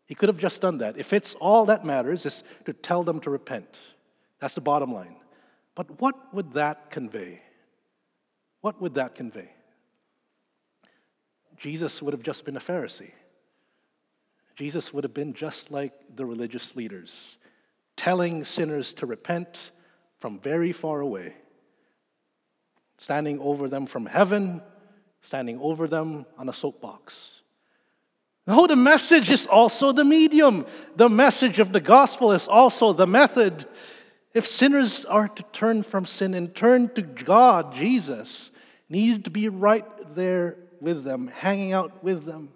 He 0.07 0.13
could 0.15 0.27
have 0.27 0.39
just 0.39 0.61
done 0.61 0.79
that. 0.79 0.97
If 0.97 1.13
it's 1.13 1.33
all 1.35 1.65
that 1.67 1.85
matters, 1.85 2.25
is 2.25 2.43
to 2.65 2.73
tell 2.73 3.05
them 3.05 3.21
to 3.21 3.29
repent. 3.29 3.79
That's 4.39 4.55
the 4.55 4.61
bottom 4.61 4.93
line. 4.93 5.15
But 5.73 6.01
what 6.01 6.33
would 6.33 6.53
that 6.53 6.91
convey? 6.91 7.41
What 8.59 8.81
would 8.81 8.95
that 8.95 9.15
convey? 9.15 9.51
Jesus 11.55 12.01
would 12.01 12.13
have 12.13 12.23
just 12.23 12.43
been 12.43 12.57
a 12.57 12.59
Pharisee. 12.59 13.11
Jesus 14.57 14.91
would 14.91 15.03
have 15.03 15.13
been 15.13 15.33
just 15.33 15.69
like 15.69 15.93
the 16.15 16.25
religious 16.25 16.75
leaders, 16.75 17.37
telling 17.95 18.43
sinners 18.43 18.91
to 18.95 19.05
repent 19.05 19.69
from 20.17 20.39
very 20.39 20.71
far 20.71 20.99
away, 20.99 21.35
standing 22.97 23.39
over 23.39 23.69
them 23.69 23.85
from 23.85 24.07
heaven, 24.07 24.63
standing 25.21 25.59
over 25.61 25.87
them 25.87 26.25
on 26.39 26.49
a 26.49 26.53
soapbox. 26.53 27.29
No, 28.47 28.65
the 28.65 28.75
message 28.75 29.29
is 29.29 29.45
also 29.45 29.91
the 29.91 30.05
medium. 30.05 30.65
The 30.95 31.09
message 31.09 31.59
of 31.59 31.71
the 31.71 31.81
gospel 31.81 32.31
is 32.31 32.47
also 32.47 32.93
the 32.93 33.05
method. 33.05 33.65
If 34.33 34.47
sinners 34.47 35.05
are 35.05 35.27
to 35.27 35.43
turn 35.51 35.83
from 35.83 36.07
sin 36.07 36.33
and 36.33 36.55
turn 36.55 36.89
to 36.95 37.03
God, 37.03 37.75
Jesus 37.75 38.49
needed 38.89 39.25
to 39.25 39.29
be 39.29 39.49
right 39.49 39.85
there 40.15 40.57
with 40.81 41.03
them, 41.03 41.27
hanging 41.27 41.73
out 41.73 42.03
with 42.03 42.25
them. 42.25 42.49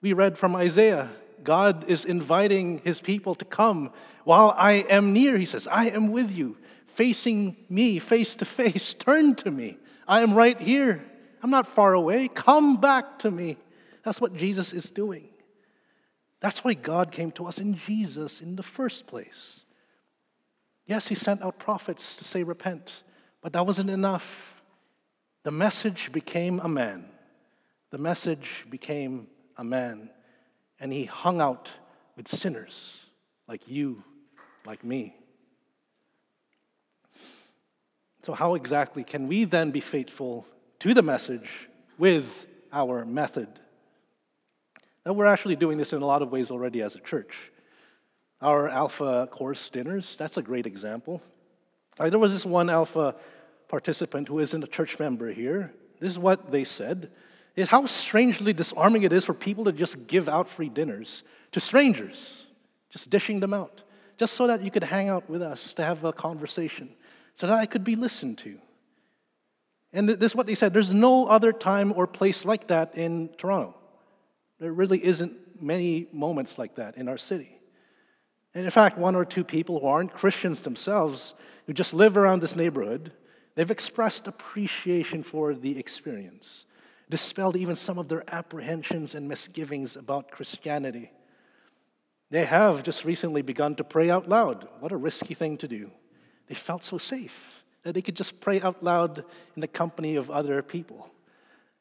We 0.00 0.12
read 0.12 0.38
from 0.38 0.54
Isaiah 0.56 1.10
God 1.42 1.88
is 1.88 2.04
inviting 2.04 2.82
his 2.84 3.00
people 3.00 3.34
to 3.36 3.44
come 3.44 3.92
while 4.24 4.54
I 4.56 4.84
am 4.90 5.12
near. 5.12 5.38
He 5.38 5.44
says, 5.44 5.66
I 5.68 5.88
am 5.88 6.10
with 6.10 6.34
you, 6.34 6.56
facing 6.88 7.56
me 7.68 7.98
face 7.98 8.34
to 8.36 8.44
face. 8.44 8.92
Turn 8.98 9.34
to 9.36 9.50
me. 9.50 9.78
I 10.06 10.20
am 10.20 10.34
right 10.34 10.60
here. 10.60 11.04
I'm 11.42 11.50
not 11.50 11.66
far 11.66 11.94
away. 11.94 12.28
Come 12.28 12.76
back 12.76 13.20
to 13.20 13.30
me. 13.30 13.56
That's 14.02 14.20
what 14.20 14.34
Jesus 14.34 14.72
is 14.72 14.90
doing. 14.90 15.28
That's 16.40 16.62
why 16.64 16.74
God 16.74 17.12
came 17.12 17.30
to 17.32 17.46
us 17.46 17.58
in 17.58 17.74
Jesus 17.74 18.40
in 18.40 18.56
the 18.56 18.62
first 18.62 19.06
place. 19.06 19.60
Yes, 20.86 21.08
he 21.08 21.14
sent 21.14 21.42
out 21.42 21.58
prophets 21.58 22.16
to 22.16 22.24
say, 22.24 22.42
Repent, 22.42 23.02
but 23.42 23.52
that 23.52 23.66
wasn't 23.66 23.90
enough. 23.90 24.62
The 25.42 25.50
message 25.50 26.12
became 26.12 26.60
a 26.60 26.68
man, 26.68 27.06
the 27.90 27.98
message 27.98 28.66
became 28.68 29.28
a 29.58 29.64
man, 29.64 30.08
and 30.80 30.92
he 30.92 31.04
hung 31.04 31.40
out 31.40 31.72
with 32.16 32.28
sinners 32.28 32.96
like 33.48 33.68
you, 33.68 34.02
like 34.64 34.84
me. 34.84 35.14
So, 38.24 38.32
how 38.32 38.54
exactly 38.54 39.04
can 39.04 39.26
we 39.26 39.44
then 39.44 39.70
be 39.70 39.80
faithful 39.80 40.46
to 40.78 40.94
the 40.94 41.02
message 41.02 41.68
with 41.98 42.46
our 42.72 43.04
method? 43.04 43.48
Now, 45.04 45.14
we're 45.14 45.26
actually 45.26 45.56
doing 45.56 45.78
this 45.78 45.92
in 45.92 46.02
a 46.02 46.06
lot 46.06 46.22
of 46.22 46.30
ways 46.30 46.50
already 46.50 46.82
as 46.82 46.94
a 46.94 47.00
church. 47.00 47.50
Our 48.40 48.68
Alpha 48.68 49.26
course 49.30 49.68
dinners, 49.70 50.14
that's 50.16 50.36
a 50.36 50.42
great 50.42 50.66
example. 50.66 51.22
Uh, 51.98 52.10
there 52.10 52.18
was 52.18 52.32
this 52.32 52.46
one 52.46 52.70
Alpha 52.70 53.16
participant 53.66 54.28
who 54.28 54.38
isn't 54.38 54.62
a 54.62 54.68
church 54.68 54.98
member 54.98 55.32
here. 55.32 55.72
This 55.98 56.12
is 56.12 56.18
what 56.18 56.52
they 56.52 56.62
said 56.62 57.10
is 57.58 57.68
how 57.68 57.84
strangely 57.86 58.52
disarming 58.52 59.02
it 59.02 59.12
is 59.12 59.24
for 59.24 59.34
people 59.34 59.64
to 59.64 59.72
just 59.72 60.06
give 60.06 60.28
out 60.28 60.48
free 60.48 60.68
dinners 60.68 61.24
to 61.50 61.58
strangers, 61.58 62.46
just 62.88 63.10
dishing 63.10 63.40
them 63.40 63.52
out, 63.52 63.82
just 64.16 64.34
so 64.34 64.46
that 64.46 64.62
you 64.62 64.70
could 64.70 64.84
hang 64.84 65.08
out 65.08 65.28
with 65.28 65.42
us 65.42 65.74
to 65.74 65.82
have 65.82 66.04
a 66.04 66.12
conversation, 66.12 66.88
so 67.34 67.48
that 67.48 67.58
I 67.58 67.66
could 67.66 67.82
be 67.82 67.96
listened 67.96 68.38
to. 68.38 68.60
And 69.92 70.08
this 70.08 70.32
is 70.32 70.36
what 70.36 70.46
they 70.46 70.54
said 70.54 70.72
there's 70.72 70.92
no 70.92 71.26
other 71.26 71.52
time 71.52 71.92
or 71.96 72.06
place 72.06 72.44
like 72.44 72.68
that 72.68 72.96
in 72.96 73.30
Toronto. 73.38 73.74
There 74.60 74.72
really 74.72 75.04
isn't 75.04 75.60
many 75.60 76.06
moments 76.12 76.58
like 76.58 76.76
that 76.76 76.96
in 76.96 77.08
our 77.08 77.18
city. 77.18 77.58
And 78.54 78.64
in 78.64 78.70
fact, 78.70 78.98
one 78.98 79.16
or 79.16 79.24
two 79.24 79.42
people 79.42 79.80
who 79.80 79.86
aren't 79.88 80.14
Christians 80.14 80.62
themselves, 80.62 81.34
who 81.66 81.72
just 81.72 81.92
live 81.92 82.16
around 82.16 82.40
this 82.40 82.54
neighborhood, 82.54 83.10
they've 83.56 83.70
expressed 83.70 84.28
appreciation 84.28 85.24
for 85.24 85.54
the 85.54 85.76
experience 85.76 86.66
dispelled 87.10 87.56
even 87.56 87.76
some 87.76 87.98
of 87.98 88.08
their 88.08 88.24
apprehensions 88.28 89.14
and 89.14 89.28
misgivings 89.28 89.96
about 89.96 90.30
Christianity. 90.30 91.10
They 92.30 92.44
have 92.44 92.82
just 92.82 93.04
recently 93.04 93.42
begun 93.42 93.74
to 93.76 93.84
pray 93.84 94.10
out 94.10 94.28
loud. 94.28 94.68
What 94.80 94.92
a 94.92 94.96
risky 94.96 95.34
thing 95.34 95.56
to 95.58 95.68
do. 95.68 95.90
They 96.46 96.54
felt 96.54 96.84
so 96.84 96.98
safe. 96.98 97.54
that 97.82 97.94
they 97.94 98.02
could 98.02 98.16
just 98.16 98.40
pray 98.40 98.60
out 98.60 98.82
loud 98.82 99.24
in 99.54 99.60
the 99.60 99.68
company 99.68 100.16
of 100.16 100.30
other 100.30 100.62
people. 100.62 101.08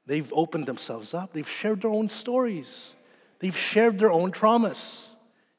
They've 0.05 0.31
opened 0.34 0.65
themselves 0.65 1.13
up, 1.13 1.34
they've 1.34 1.50
shared 1.50 1.81
their 1.81 1.91
own 1.91 2.07
stories, 2.07 2.91
they've 3.39 3.57
shared 3.57 4.00
their 4.00 4.12
own 4.12 4.31
traumas, 4.31 5.03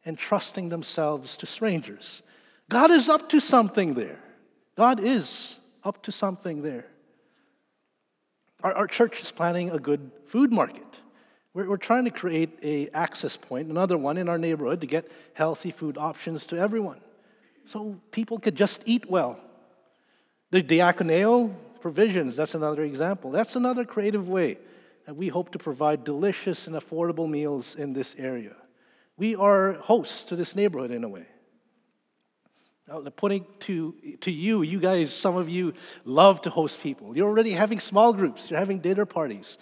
and 0.06 0.16
trusting 0.16 0.70
themselves 0.70 1.36
to 1.36 1.46
strangers. 1.46 2.22
God 2.70 2.90
is 2.90 3.10
up 3.10 3.28
to 3.30 3.40
something 3.40 3.92
there. 3.92 4.18
God 4.74 5.00
is 5.00 5.60
up 5.84 6.02
to 6.04 6.12
something 6.12 6.62
there. 6.62 6.86
Our, 8.62 8.74
our 8.74 8.86
church 8.86 9.22
is 9.22 9.30
planning 9.30 9.70
a 9.70 9.78
good 9.78 10.10
food 10.26 10.52
market. 10.52 11.00
We're, 11.54 11.68
we're 11.68 11.76
trying 11.76 12.04
to 12.04 12.10
create 12.10 12.58
a 12.62 12.88
access 12.90 13.36
point, 13.36 13.68
another 13.68 13.96
one 13.96 14.16
in 14.16 14.28
our 14.28 14.38
neighborhood 14.38 14.80
to 14.80 14.86
get 14.86 15.10
healthy 15.34 15.70
food 15.70 15.96
options 15.98 16.46
to 16.46 16.58
everyone. 16.58 17.00
So 17.64 18.00
people 18.10 18.38
could 18.38 18.54
just 18.54 18.82
eat 18.86 19.10
well. 19.10 19.38
The 20.50 20.62
diaconeo 20.62 21.54
provisions, 21.80 22.36
that's 22.36 22.54
another 22.54 22.82
example. 22.82 23.30
That's 23.30 23.56
another 23.56 23.84
creative 23.84 24.28
way 24.28 24.58
that 25.06 25.14
we 25.14 25.28
hope 25.28 25.52
to 25.52 25.58
provide 25.58 26.04
delicious 26.04 26.66
and 26.66 26.76
affordable 26.76 27.28
meals 27.28 27.74
in 27.74 27.92
this 27.92 28.14
area. 28.18 28.56
We 29.16 29.34
are 29.36 29.74
hosts 29.74 30.22
to 30.24 30.36
this 30.36 30.54
neighborhood 30.54 30.90
in 30.90 31.04
a 31.04 31.08
way. 31.08 31.26
Now, 32.88 33.02
putting 33.14 33.44
to, 33.60 33.94
to 34.22 34.30
you, 34.30 34.62
you 34.62 34.80
guys, 34.80 35.12
some 35.12 35.36
of 35.36 35.48
you 35.48 35.74
love 36.06 36.40
to 36.42 36.50
host 36.50 36.82
people. 36.82 37.14
You're 37.14 37.28
already 37.28 37.50
having 37.50 37.80
small 37.80 38.14
groups, 38.14 38.50
you're 38.50 38.58
having 38.58 38.78
dinner 38.78 39.04
parties 39.04 39.58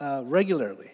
uh, 0.00 0.22
regularly. 0.24 0.90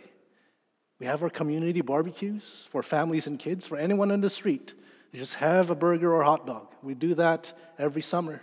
We 0.99 1.07
have 1.07 1.23
our 1.23 1.31
community 1.31 1.81
barbecues 1.81 2.69
for 2.71 2.83
families 2.83 3.27
and 3.27 3.39
kids, 3.39 3.67
for 3.67 3.79
anyone 3.79 4.11
on 4.11 4.21
the 4.21 4.29
street. 4.29 4.75
You 5.13 5.19
just 5.19 5.37
have 5.37 5.71
a 5.71 5.75
burger 5.75 6.15
or 6.15 6.23
hot 6.23 6.47
dog. 6.47 6.69
We 6.83 6.95
do 6.95 7.15
that 7.15 7.55
every 7.79 8.03
summer. 8.03 8.43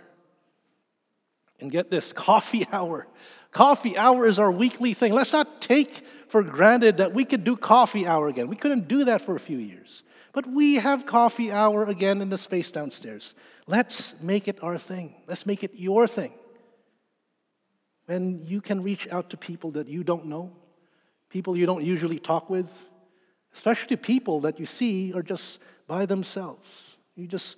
And 1.60 1.70
get 1.70 1.90
this 1.90 2.12
coffee 2.12 2.66
hour. 2.72 3.06
Coffee 3.50 3.96
hour 3.96 4.26
is 4.26 4.38
our 4.38 4.50
weekly 4.50 4.94
thing. 4.94 5.12
Let's 5.12 5.32
not 5.32 5.60
take 5.60 6.04
for 6.28 6.42
granted 6.42 6.98
that 6.98 7.14
we 7.14 7.24
could 7.24 7.44
do 7.44 7.56
coffee 7.56 8.06
hour 8.06 8.28
again. 8.28 8.48
We 8.48 8.56
couldn't 8.56 8.88
do 8.88 9.04
that 9.04 9.22
for 9.22 9.34
a 9.34 9.40
few 9.40 9.58
years. 9.58 10.02
But 10.32 10.46
we 10.46 10.76
have 10.76 11.06
coffee 11.06 11.50
hour 11.50 11.84
again 11.84 12.20
in 12.20 12.28
the 12.28 12.38
space 12.38 12.70
downstairs. 12.70 13.34
Let's 13.66 14.20
make 14.22 14.46
it 14.46 14.62
our 14.62 14.78
thing. 14.78 15.14
Let's 15.26 15.46
make 15.46 15.64
it 15.64 15.72
your 15.74 16.06
thing. 16.06 16.32
And 18.06 18.48
you 18.48 18.60
can 18.60 18.82
reach 18.82 19.08
out 19.08 19.30
to 19.30 19.36
people 19.36 19.72
that 19.72 19.88
you 19.88 20.04
don't 20.04 20.26
know, 20.26 20.52
people 21.28 21.56
you 21.56 21.66
don't 21.66 21.84
usually 21.84 22.18
talk 22.18 22.48
with, 22.48 22.84
especially 23.54 23.96
people 23.96 24.40
that 24.40 24.58
you 24.58 24.66
see 24.66 25.12
are 25.12 25.22
just 25.22 25.60
by 25.86 26.06
themselves. 26.06 26.96
You 27.16 27.26
just 27.26 27.56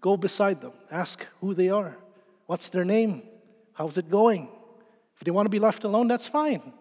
go 0.00 0.16
beside 0.16 0.60
them, 0.60 0.72
ask 0.90 1.26
who 1.40 1.52
they 1.52 1.68
are, 1.68 1.96
what's 2.46 2.70
their 2.70 2.84
name, 2.84 3.22
how's 3.80 3.96
it 3.96 4.10
going. 4.10 4.46
If 5.16 5.24
they 5.24 5.30
want 5.30 5.46
to 5.46 5.50
be 5.50 5.58
left 5.58 5.84
alone, 5.84 6.06
that's 6.06 6.28
fine. 6.28 6.74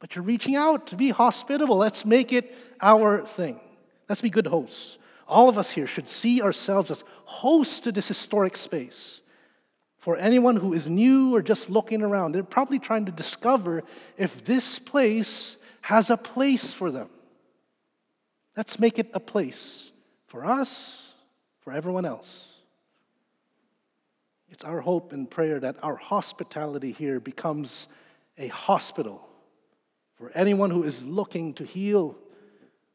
But 0.00 0.14
you're 0.14 0.22
reaching 0.22 0.54
out 0.54 0.88
to 0.88 0.96
be 0.96 1.08
hospitable. 1.08 1.78
Let's 1.78 2.04
make 2.04 2.30
it 2.30 2.54
our 2.78 3.24
thing. 3.24 3.58
Let's 4.06 4.20
be 4.20 4.28
good 4.28 4.46
hosts. 4.46 4.98
All 5.26 5.48
of 5.48 5.56
us 5.56 5.70
here 5.70 5.86
should 5.86 6.06
see 6.06 6.42
ourselves 6.42 6.90
as 6.90 7.04
hosts 7.24 7.80
to 7.80 7.92
this 7.92 8.06
historic 8.06 8.54
space. 8.54 9.22
For 9.96 10.14
anyone 10.18 10.56
who 10.56 10.74
is 10.74 10.90
new 10.90 11.34
or 11.34 11.40
just 11.40 11.70
looking 11.70 12.02
around, 12.02 12.32
they're 12.32 12.42
probably 12.42 12.78
trying 12.78 13.06
to 13.06 13.12
discover 13.12 13.82
if 14.18 14.44
this 14.44 14.78
place 14.78 15.56
has 15.80 16.10
a 16.10 16.18
place 16.18 16.70
for 16.70 16.90
them. 16.90 17.08
Let's 18.58 18.78
make 18.78 18.98
it 18.98 19.08
a 19.14 19.20
place 19.20 19.90
for 20.26 20.44
us, 20.44 21.12
for 21.60 21.72
everyone 21.72 22.04
else. 22.04 22.51
It's 24.52 24.64
our 24.64 24.80
hope 24.80 25.12
and 25.12 25.28
prayer 25.28 25.58
that 25.58 25.76
our 25.82 25.96
hospitality 25.96 26.92
here 26.92 27.18
becomes 27.18 27.88
a 28.38 28.46
hospital 28.48 29.26
for 30.14 30.30
anyone 30.34 30.70
who 30.70 30.84
is 30.84 31.04
looking 31.04 31.54
to 31.54 31.64
heal 31.64 32.16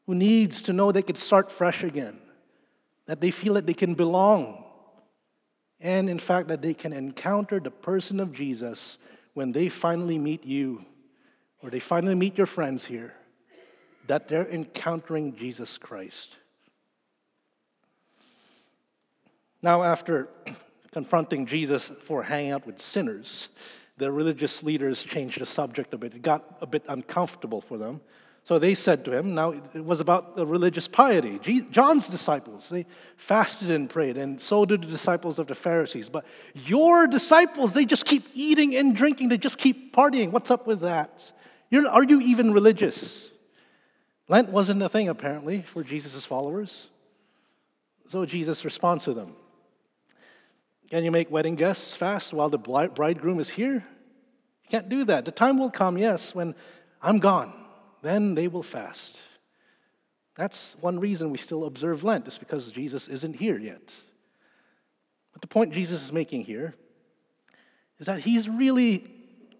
who 0.08 0.14
needs 0.14 0.62
to 0.62 0.72
know 0.72 0.90
they 0.90 1.02
could 1.02 1.18
start 1.18 1.52
fresh 1.52 1.84
again, 1.84 2.18
that 3.04 3.20
they 3.20 3.30
feel 3.30 3.52
that 3.54 3.66
they 3.66 3.74
can 3.74 3.92
belong, 3.92 4.64
and 5.80 6.08
in 6.08 6.18
fact, 6.18 6.48
that 6.48 6.62
they 6.62 6.72
can 6.72 6.94
encounter 6.94 7.60
the 7.60 7.70
person 7.70 8.18
of 8.18 8.32
Jesus 8.32 8.96
when 9.34 9.52
they 9.52 9.68
finally 9.68 10.16
meet 10.16 10.46
you 10.46 10.82
or 11.62 11.68
they 11.68 11.78
finally 11.78 12.14
meet 12.14 12.38
your 12.38 12.46
friends 12.46 12.86
here, 12.86 13.12
that 14.06 14.28
they're 14.28 14.48
encountering 14.48 15.36
Jesus 15.36 15.76
Christ. 15.76 16.38
Now, 19.60 19.82
after 19.82 20.30
confronting 20.92 21.46
Jesus 21.46 21.90
for 22.04 22.22
hanging 22.22 22.52
out 22.52 22.66
with 22.66 22.80
sinners, 22.80 23.48
the 23.96 24.10
religious 24.12 24.62
leaders 24.62 25.02
changed 25.04 25.40
the 25.40 25.46
subject 25.46 25.92
a 25.92 25.98
bit. 25.98 26.14
It 26.14 26.22
got 26.22 26.58
a 26.60 26.66
bit 26.66 26.84
uncomfortable 26.88 27.60
for 27.60 27.76
them. 27.76 28.00
So 28.44 28.58
they 28.58 28.74
said 28.74 29.04
to 29.04 29.12
him, 29.12 29.34
now 29.34 29.50
it 29.50 29.84
was 29.84 30.00
about 30.00 30.34
the 30.34 30.46
religious 30.46 30.88
piety. 30.88 31.38
John's 31.70 32.08
disciples, 32.08 32.70
they 32.70 32.86
fasted 33.16 33.70
and 33.70 33.90
prayed, 33.90 34.16
and 34.16 34.40
so 34.40 34.64
did 34.64 34.82
the 34.82 34.86
disciples 34.86 35.38
of 35.38 35.48
the 35.48 35.54
Pharisees. 35.54 36.08
But 36.08 36.24
your 36.54 37.06
disciples, 37.06 37.74
they 37.74 37.84
just 37.84 38.06
keep 38.06 38.26
eating 38.32 38.74
and 38.74 38.96
drinking, 38.96 39.28
they 39.28 39.36
just 39.36 39.58
keep 39.58 39.94
partying. 39.94 40.30
What's 40.30 40.50
up 40.50 40.66
with 40.66 40.80
that? 40.80 41.30
You're, 41.68 41.86
are 41.88 42.04
you 42.04 42.20
even 42.22 42.54
religious? 42.54 43.28
Lent 44.28 44.48
wasn't 44.48 44.80
a 44.80 44.88
thing, 44.88 45.10
apparently, 45.10 45.60
for 45.60 45.82
Jesus' 45.82 46.24
followers. 46.24 46.86
So 48.08 48.24
Jesus 48.24 48.64
responds 48.64 49.04
to 49.04 49.12
them 49.12 49.34
Can 50.90 51.04
you 51.04 51.10
make 51.10 51.30
wedding 51.30 51.54
guests 51.54 51.94
fast 51.94 52.32
while 52.32 52.48
the 52.48 52.58
bridegroom 52.58 53.40
is 53.40 53.50
here? 53.50 53.84
You 54.64 54.70
can't 54.70 54.88
do 54.88 55.04
that. 55.04 55.24
The 55.24 55.32
time 55.32 55.58
will 55.58 55.70
come, 55.70 55.98
yes, 55.98 56.34
when 56.34 56.54
I'm 57.02 57.18
gone 57.18 57.52
then 58.02 58.34
they 58.34 58.48
will 58.48 58.62
fast. 58.62 59.18
That's 60.36 60.76
one 60.80 61.00
reason 61.00 61.30
we 61.30 61.38
still 61.38 61.64
observe 61.64 62.04
Lent, 62.04 62.28
is 62.28 62.38
because 62.38 62.70
Jesus 62.70 63.08
isn't 63.08 63.34
here 63.34 63.58
yet. 63.58 63.92
But 65.32 65.42
the 65.42 65.48
point 65.48 65.72
Jesus 65.72 66.04
is 66.04 66.12
making 66.12 66.44
here 66.44 66.74
is 67.98 68.06
that 68.06 68.20
he's 68.20 68.48
really 68.48 69.10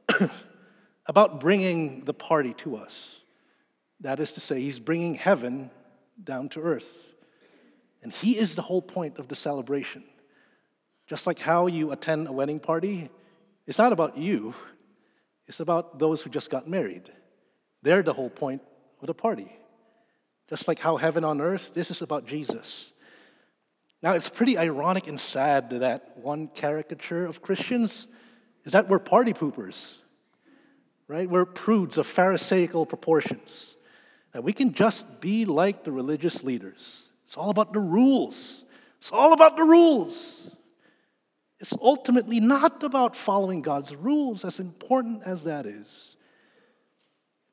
about 1.07 1.41
bringing 1.41 2.05
the 2.05 2.15
party 2.15 2.55
to 2.55 2.77
us. 2.77 3.17
That 4.01 4.21
is 4.21 4.33
to 4.33 4.41
say, 4.41 4.61
he's 4.61 4.79
bringing 4.79 5.15
heaven 5.15 5.71
down 6.23 6.49
to 6.51 6.61
earth. 6.61 7.07
And 8.03 8.13
he 8.13 8.39
is 8.39 8.55
the 8.55 8.63
whole 8.63 8.83
point 8.83 9.19
of 9.19 9.27
the 9.27 9.35
celebration. 9.35 10.05
Just 11.09 11.27
like 11.27 11.41
how 11.41 11.67
you 11.67 11.91
attend 11.91 12.29
a 12.29 12.33
wedding 12.33 12.61
party, 12.61 13.09
it's 13.67 13.79
not 13.79 13.93
about 13.93 14.17
you, 14.17 14.55
it's 15.47 15.61
about 15.61 15.99
those 15.99 16.23
who 16.23 16.31
just 16.31 16.51
got 16.51 16.69
married. 16.69 17.11
They're 17.83 18.03
the 18.03 18.13
whole 18.13 18.31
point 18.31 18.63
of 19.01 19.07
the 19.07 19.15
party. 19.15 19.51
Just 20.49 20.69
like 20.69 20.79
how 20.79 20.99
heaven 20.99 21.25
on 21.25 21.41
earth, 21.41 21.73
this 21.75 21.91
is 21.91 22.03
about 22.03 22.27
Jesus. 22.27 22.93
Now, 24.03 24.13
it's 24.13 24.29
pretty 24.29 24.57
ironic 24.57 25.09
and 25.09 25.19
sad 25.19 25.71
that 25.71 26.17
one 26.19 26.49
caricature 26.49 27.25
of 27.25 27.43
Christians 27.43 28.07
is 28.65 28.73
that 28.73 28.89
we're 28.89 28.99
party 28.99 29.33
poopers, 29.33 29.95
right? 31.09 31.29
We're 31.29 31.47
prudes 31.47 31.99
of 31.99 32.07
Pharisaical 32.07 32.87
proportions. 32.87 33.75
That 34.33 34.45
we 34.45 34.53
can 34.53 34.75
just 34.75 35.21
be 35.21 35.47
like 35.47 35.85
the 35.85 35.93
religious 35.93 36.45
leaders. 36.45 37.09
It's 37.27 37.37
all 37.37 37.51
about 37.51 37.73
the 37.73 37.81
rules. 37.81 38.65
It's 38.99 39.11
all 39.11 39.33
about 39.33 39.57
the 39.57 39.65
rules. 39.65 40.51
It's 41.61 41.75
ultimately 41.81 42.41
not 42.41 42.83
about 42.83 43.17
following 43.17 43.63
God's 43.63 43.95
rules, 43.95 44.45
as 44.45 44.61
important 44.61 45.23
as 45.25 45.45
that 45.45 45.67
is. 45.67 46.17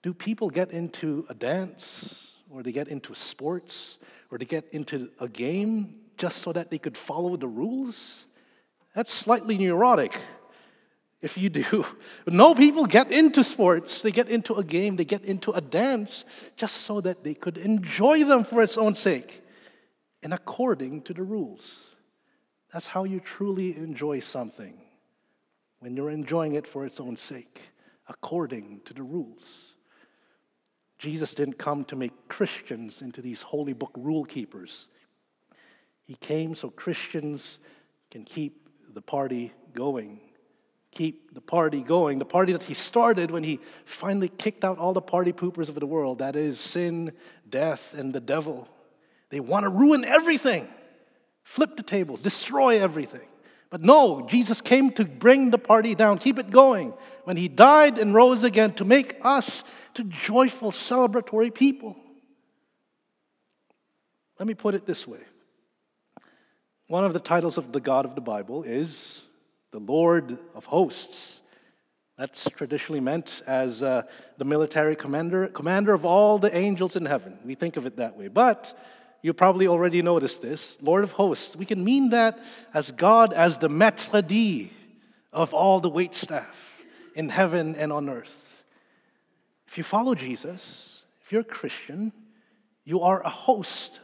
Do 0.04 0.14
people 0.14 0.50
get 0.50 0.72
into 0.72 1.26
a 1.30 1.34
dance 1.34 2.34
or 2.52 2.62
they 2.62 2.72
get 2.72 2.88
into 2.88 3.16
sports 3.16 3.98
or 4.30 4.38
they 4.38 4.46
get 4.46 4.66
into 4.72 5.10
a 5.20 5.28
game 5.28 5.96
just 6.18 6.38
so 6.38 6.54
that 6.54 6.70
they 6.70 6.78
could 6.78 6.96
follow 6.96 7.36
the 7.36 7.48
rules? 7.48 8.26
That's 8.94 9.12
slightly 9.12 9.58
neurotic 9.58 10.16
if 11.22 11.38
you 11.38 11.50
do. 11.50 11.86
No, 12.28 12.54
people 12.54 12.86
get 12.86 13.12
into 13.12 13.44
sports, 13.44 14.04
they 14.04 14.12
get 14.12 14.30
into 14.30 14.54
a 14.56 14.64
game, 14.64 14.96
they 14.96 15.06
get 15.06 15.26
into 15.26 15.52
a 15.52 15.62
dance 15.62 16.26
just 16.56 16.78
so 16.78 17.02
that 17.02 17.24
they 17.24 17.34
could 17.34 17.58
enjoy 17.58 18.24
them 18.24 18.44
for 18.44 18.62
its 18.62 18.78
own 18.78 18.94
sake 18.94 19.42
and 20.22 20.34
according 20.34 21.02
to 21.04 21.14
the 21.14 21.24
rules. 21.24 21.84
That's 22.76 22.88
how 22.88 23.06
you 23.06 23.22
truly 23.22 23.78
enjoy 23.78 24.20
something 24.20 24.74
when 25.80 25.96
you're 25.96 26.10
enjoying 26.10 26.56
it 26.56 26.68
for 26.68 26.86
its 26.86 27.00
own 27.00 27.16
sake, 27.16 27.70
according 28.10 28.82
to 28.84 28.94
the 28.94 29.02
rules. 29.02 29.76
Jesus 31.00 31.34
didn't 31.34 31.58
come 31.58 31.86
to 31.86 31.96
make 31.96 32.28
Christians 32.28 33.02
into 33.02 33.22
these 33.22 33.44
holy 33.44 33.72
book 33.72 33.92
rule 33.96 34.26
keepers. 34.26 34.90
He 36.04 36.16
came 36.16 36.54
so 36.54 36.70
Christians 36.70 37.60
can 38.12 38.26
keep 38.26 38.68
the 38.94 39.02
party 39.02 39.54
going. 39.74 40.20
Keep 40.92 41.34
the 41.34 41.40
party 41.40 41.82
going. 41.82 42.20
The 42.20 42.26
party 42.26 42.52
that 42.52 42.64
he 42.64 42.74
started 42.74 43.32
when 43.32 43.46
he 43.46 43.62
finally 43.86 44.28
kicked 44.28 44.66
out 44.66 44.80
all 44.80 44.92
the 44.92 45.02
party 45.02 45.32
poopers 45.32 45.70
of 45.70 45.76
the 45.76 45.88
world 45.88 46.20
that 46.20 46.36
is, 46.36 46.60
sin, 46.60 47.14
death, 47.50 47.94
and 47.94 48.12
the 48.12 48.20
devil. 48.20 48.68
They 49.30 49.40
want 49.40 49.64
to 49.64 49.70
ruin 49.70 50.04
everything, 50.04 50.68
flip 51.46 51.78
the 51.78 51.84
tables, 51.84 52.22
destroy 52.22 52.82
everything. 52.82 53.26
But 53.70 53.82
no, 53.82 54.26
Jesus 54.28 54.62
came 54.62 54.92
to 54.92 55.06
bring 55.06 55.52
the 55.52 55.58
party 55.58 55.96
down, 55.96 56.18
keep 56.18 56.40
it 56.40 56.50
going. 56.50 56.94
When 57.24 57.38
he 57.38 57.48
died 57.48 57.98
and 57.98 58.14
rose 58.14 58.44
again 58.44 58.74
to 58.74 58.86
make 58.86 59.18
us 59.22 59.64
to 59.94 60.04
joyful, 60.04 60.72
celebratory 60.72 61.54
people. 61.54 61.96
Let 64.40 64.48
me 64.48 64.54
put 64.54 64.76
it 64.76 64.86
this 64.86 65.08
way. 65.08 65.20
One 66.88 67.06
of 67.06 67.14
the 67.14 67.20
titles 67.20 67.58
of 67.58 67.72
the 67.72 67.80
God 67.80 68.06
of 68.06 68.16
the 68.16 68.22
Bible 68.22 68.64
is 68.64 69.22
the 69.72 69.80
Lord 69.80 70.38
of 70.54 70.66
hosts. 70.66 71.40
That's 72.18 72.48
traditionally 72.50 73.02
meant 73.02 73.42
as 73.46 73.84
uh, 73.84 74.04
the 74.38 74.46
military 74.46 74.96
commander, 74.96 75.48
commander 75.48 75.94
of 75.94 76.06
all 76.06 76.40
the 76.40 76.56
angels 76.56 76.96
in 76.96 77.06
heaven. 77.06 77.38
We 77.44 77.56
think 77.56 77.76
of 77.76 77.86
it 77.86 77.98
that 77.98 78.18
way. 78.18 78.30
But 78.30 78.78
you 79.26 79.34
probably 79.34 79.68
already 79.68 80.04
noticed 80.04 80.44
this 80.44 80.78
Lord 80.84 81.04
of 81.04 81.14
hosts. 81.14 81.56
We 81.56 81.66
can 81.66 81.84
mean 81.84 82.12
that 82.12 82.38
as 82.76 82.92
God 82.92 83.34
as 83.34 83.58
the 83.58 83.70
maître 83.70 84.22
d' 84.22 84.70
of 85.34 85.52
all 85.52 85.80
the 85.80 85.90
wait 85.90 86.14
staff 86.14 86.78
in 87.16 87.30
heaven 87.30 87.76
and 87.76 87.92
on 87.92 88.08
earth. 88.08 88.64
If 89.68 89.80
you 89.80 89.84
follow 89.84 90.14
Jesus, 90.14 91.02
if 91.24 91.32
you're 91.32 91.42
a 91.42 91.44
Christian, 91.44 92.14
you 92.84 93.02
are 93.02 93.20
a 93.24 93.30
host 93.30 94.00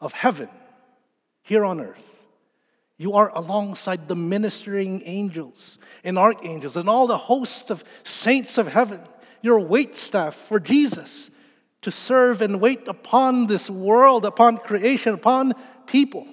of 0.00 0.12
heaven 0.12 0.48
here 1.42 1.64
on 1.64 1.80
earth. 1.80 2.10
You 2.98 3.12
are 3.12 3.30
alongside 3.32 4.08
the 4.08 4.16
ministering 4.16 5.02
angels 5.04 5.78
and 6.02 6.18
archangels 6.18 6.76
and 6.76 6.88
all 6.88 7.06
the 7.06 7.16
hosts 7.16 7.70
of 7.70 7.84
saints 8.02 8.58
of 8.58 8.66
heaven. 8.66 9.00
You're 9.40 9.58
a 9.58 9.94
staff 9.94 10.34
for 10.34 10.58
Jesus 10.58 11.30
to 11.84 11.90
serve 11.90 12.40
and 12.40 12.60
wait 12.60 12.88
upon 12.88 13.46
this 13.46 13.68
world, 13.68 14.24
upon 14.24 14.56
creation, 14.56 15.14
upon 15.14 15.52
people, 15.86 16.26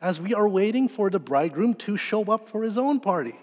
as 0.00 0.20
we 0.20 0.32
are 0.32 0.48
waiting 0.48 0.88
for 0.88 1.10
the 1.10 1.18
bridegroom 1.18 1.74
to 1.74 1.96
show 1.96 2.22
up 2.24 2.48
for 2.48 2.62
his 2.62 2.78
own 2.78 3.00
party. 3.00 3.34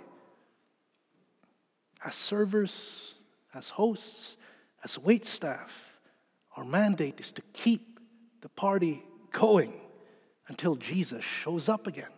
As 2.03 2.15
servers, 2.15 3.15
as 3.53 3.69
hosts, 3.69 4.37
as 4.83 4.97
wait 4.97 5.25
staff, 5.25 5.99
our 6.55 6.63
mandate 6.63 7.19
is 7.19 7.33
to 7.33 7.41
keep 7.51 7.99
the 8.39 8.49
party 8.49 9.03
going 9.31 9.73
until 10.47 10.75
Jesus 10.75 11.23
shows 11.23 11.67
up 11.67 11.85
again. 11.85 12.11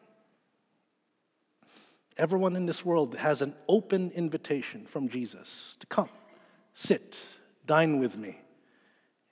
Everyone 2.17 2.55
in 2.55 2.67
this 2.67 2.85
world 2.85 3.15
has 3.15 3.41
an 3.41 3.55
open 3.67 4.11
invitation 4.11 4.85
from 4.85 5.09
Jesus 5.09 5.75
to 5.79 5.87
come, 5.87 6.09
sit, 6.75 7.17
dine 7.65 7.97
with 7.97 8.15
me. 8.15 8.37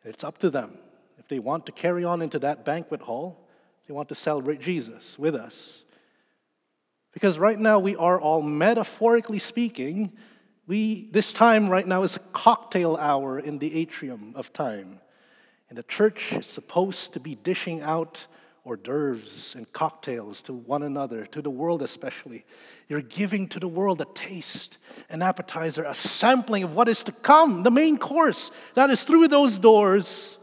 It's 0.08 0.24
up 0.24 0.38
to 0.40 0.50
them. 0.50 0.78
If 1.18 1.28
they 1.28 1.40
want 1.40 1.66
to 1.66 1.72
carry 1.72 2.04
on 2.04 2.22
into 2.22 2.40
that 2.40 2.64
banquet 2.64 3.02
hall, 3.02 3.48
they 3.88 3.94
want 3.94 4.10
to 4.10 4.16
celebrate 4.16 4.62
Jesus 4.62 5.20
with 5.20 5.36
us. 5.36 5.84
Because 7.14 7.40
right 7.40 7.60
now 7.60 7.80
we 7.80 7.96
are 7.96 8.20
all 8.20 8.42
metaphorically 8.42 9.40
speaking, 9.40 10.14
we 10.68 11.10
this 11.12 11.34
time 11.34 11.70
right 11.70 11.88
now 11.88 12.04
is 12.04 12.16
a 12.16 12.20
cocktail 12.32 12.96
hour 12.96 13.40
in 13.40 13.58
the 13.58 13.76
atrium 13.76 14.34
of 14.36 14.54
time. 14.54 15.00
And 15.70 15.78
the 15.78 15.84
church 15.84 16.34
is 16.34 16.46
supposed 16.46 17.14
to 17.14 17.20
be 17.20 17.36
dishing 17.36 17.82
out 17.82 18.28
hors 18.68 18.76
d'oeuvres 18.76 19.56
and 19.56 19.72
cocktails 19.72 20.42
to 20.42 20.52
one 20.52 20.84
another, 20.84 21.26
to 21.26 21.42
the 21.42 21.50
world 21.50 21.82
especially. 21.82 22.44
You're 22.90 23.02
giving 23.02 23.48
to 23.50 23.62
the 23.62 23.68
world 23.68 24.02
a 24.02 24.06
taste, 24.14 24.78
an 25.10 25.22
appetizer, 25.22 25.86
a 25.86 25.94
sampling 25.94 26.64
of 26.64 26.76
what 26.76 26.90
is 26.90 27.02
to 27.06 27.14
come, 27.14 27.64
the 27.64 27.72
main 27.72 27.98
course. 27.98 28.52
That 28.74 28.90
is 28.90 29.06
through 29.06 29.30
those 29.30 29.58
doors. 29.58 30.38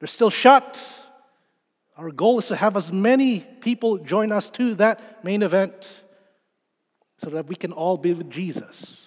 They're 0.00 0.08
still 0.08 0.30
shut. 0.30 0.82
Our 1.96 2.10
goal 2.10 2.40
is 2.40 2.48
to 2.48 2.56
have 2.56 2.76
as 2.76 2.92
many 2.92 3.46
people 3.60 3.98
join 3.98 4.32
us 4.32 4.50
to 4.50 4.74
that 4.74 5.24
main 5.24 5.44
event 5.44 6.02
so 7.18 7.30
that 7.30 7.46
we 7.46 7.54
can 7.54 7.70
all 7.70 7.96
be 7.96 8.12
with 8.12 8.30
Jesus. 8.30 9.00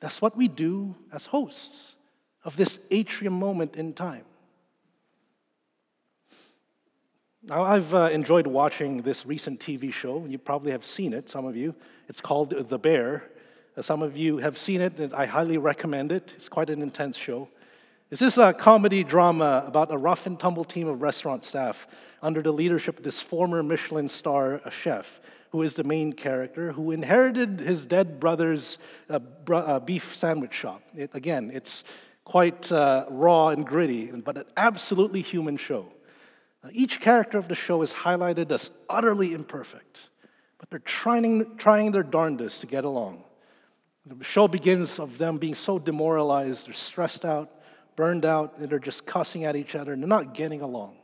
That's 0.00 0.20
what 0.20 0.36
we 0.36 0.48
do 0.48 0.96
as 1.10 1.24
hosts 1.24 1.96
of 2.44 2.58
this 2.58 2.78
atrium 2.90 3.32
moment 3.32 3.74
in 3.74 3.94
time. 3.94 4.26
Now, 7.44 7.62
I've 7.62 7.94
uh, 7.94 8.10
enjoyed 8.12 8.48
watching 8.48 9.02
this 9.02 9.24
recent 9.24 9.60
TV 9.60 9.92
show. 9.92 10.26
You 10.26 10.38
probably 10.38 10.72
have 10.72 10.84
seen 10.84 11.12
it, 11.12 11.30
some 11.30 11.46
of 11.46 11.56
you. 11.56 11.74
It's 12.08 12.20
called 12.20 12.50
The 12.68 12.78
Bear. 12.78 13.30
Uh, 13.76 13.82
some 13.82 14.02
of 14.02 14.16
you 14.16 14.38
have 14.38 14.58
seen 14.58 14.80
it, 14.80 14.98
and 14.98 15.14
I 15.14 15.26
highly 15.26 15.56
recommend 15.56 16.10
it. 16.10 16.32
It's 16.34 16.48
quite 16.48 16.68
an 16.68 16.82
intense 16.82 17.16
show. 17.16 17.48
This 18.10 18.22
is 18.22 18.38
a 18.38 18.52
comedy 18.52 19.04
drama 19.04 19.62
about 19.66 19.92
a 19.92 19.96
rough 19.96 20.26
and 20.26 20.38
tumble 20.38 20.64
team 20.64 20.88
of 20.88 21.00
restaurant 21.00 21.44
staff 21.44 21.86
under 22.22 22.42
the 22.42 22.52
leadership 22.52 22.98
of 22.98 23.04
this 23.04 23.22
former 23.22 23.62
Michelin 23.62 24.08
star 24.08 24.60
chef, 24.70 25.20
who 25.50 25.62
is 25.62 25.74
the 25.74 25.84
main 25.84 26.14
character, 26.14 26.72
who 26.72 26.90
inherited 26.90 27.60
his 27.60 27.86
dead 27.86 28.18
brother's 28.18 28.78
uh, 29.08 29.20
br- 29.20 29.54
uh, 29.54 29.78
beef 29.78 30.16
sandwich 30.16 30.54
shop. 30.54 30.82
It, 30.96 31.10
again, 31.14 31.52
it's 31.54 31.84
quite 32.24 32.72
uh, 32.72 33.06
raw 33.08 33.50
and 33.50 33.64
gritty, 33.64 34.06
but 34.06 34.38
an 34.38 34.44
absolutely 34.56 35.22
human 35.22 35.56
show. 35.56 35.92
Each 36.72 37.00
character 37.00 37.38
of 37.38 37.48
the 37.48 37.54
show 37.54 37.82
is 37.82 37.94
highlighted 37.94 38.50
as 38.50 38.70
utterly 38.88 39.32
imperfect, 39.34 40.10
but 40.58 40.70
they're 40.70 40.78
trying, 40.80 41.56
trying 41.56 41.92
their 41.92 42.02
darndest 42.02 42.60
to 42.62 42.66
get 42.66 42.84
along. 42.84 43.24
The 44.06 44.24
show 44.24 44.48
begins 44.48 44.98
of 44.98 45.18
them 45.18 45.38
being 45.38 45.54
so 45.54 45.78
demoralized, 45.78 46.66
they're 46.66 46.74
stressed 46.74 47.24
out, 47.24 47.50
burned 47.96 48.24
out, 48.24 48.54
and 48.58 48.70
they're 48.70 48.78
just 48.78 49.06
cussing 49.06 49.44
at 49.44 49.56
each 49.56 49.74
other, 49.74 49.92
and 49.92 50.02
they're 50.02 50.08
not 50.08 50.34
getting 50.34 50.62
along. 50.62 50.96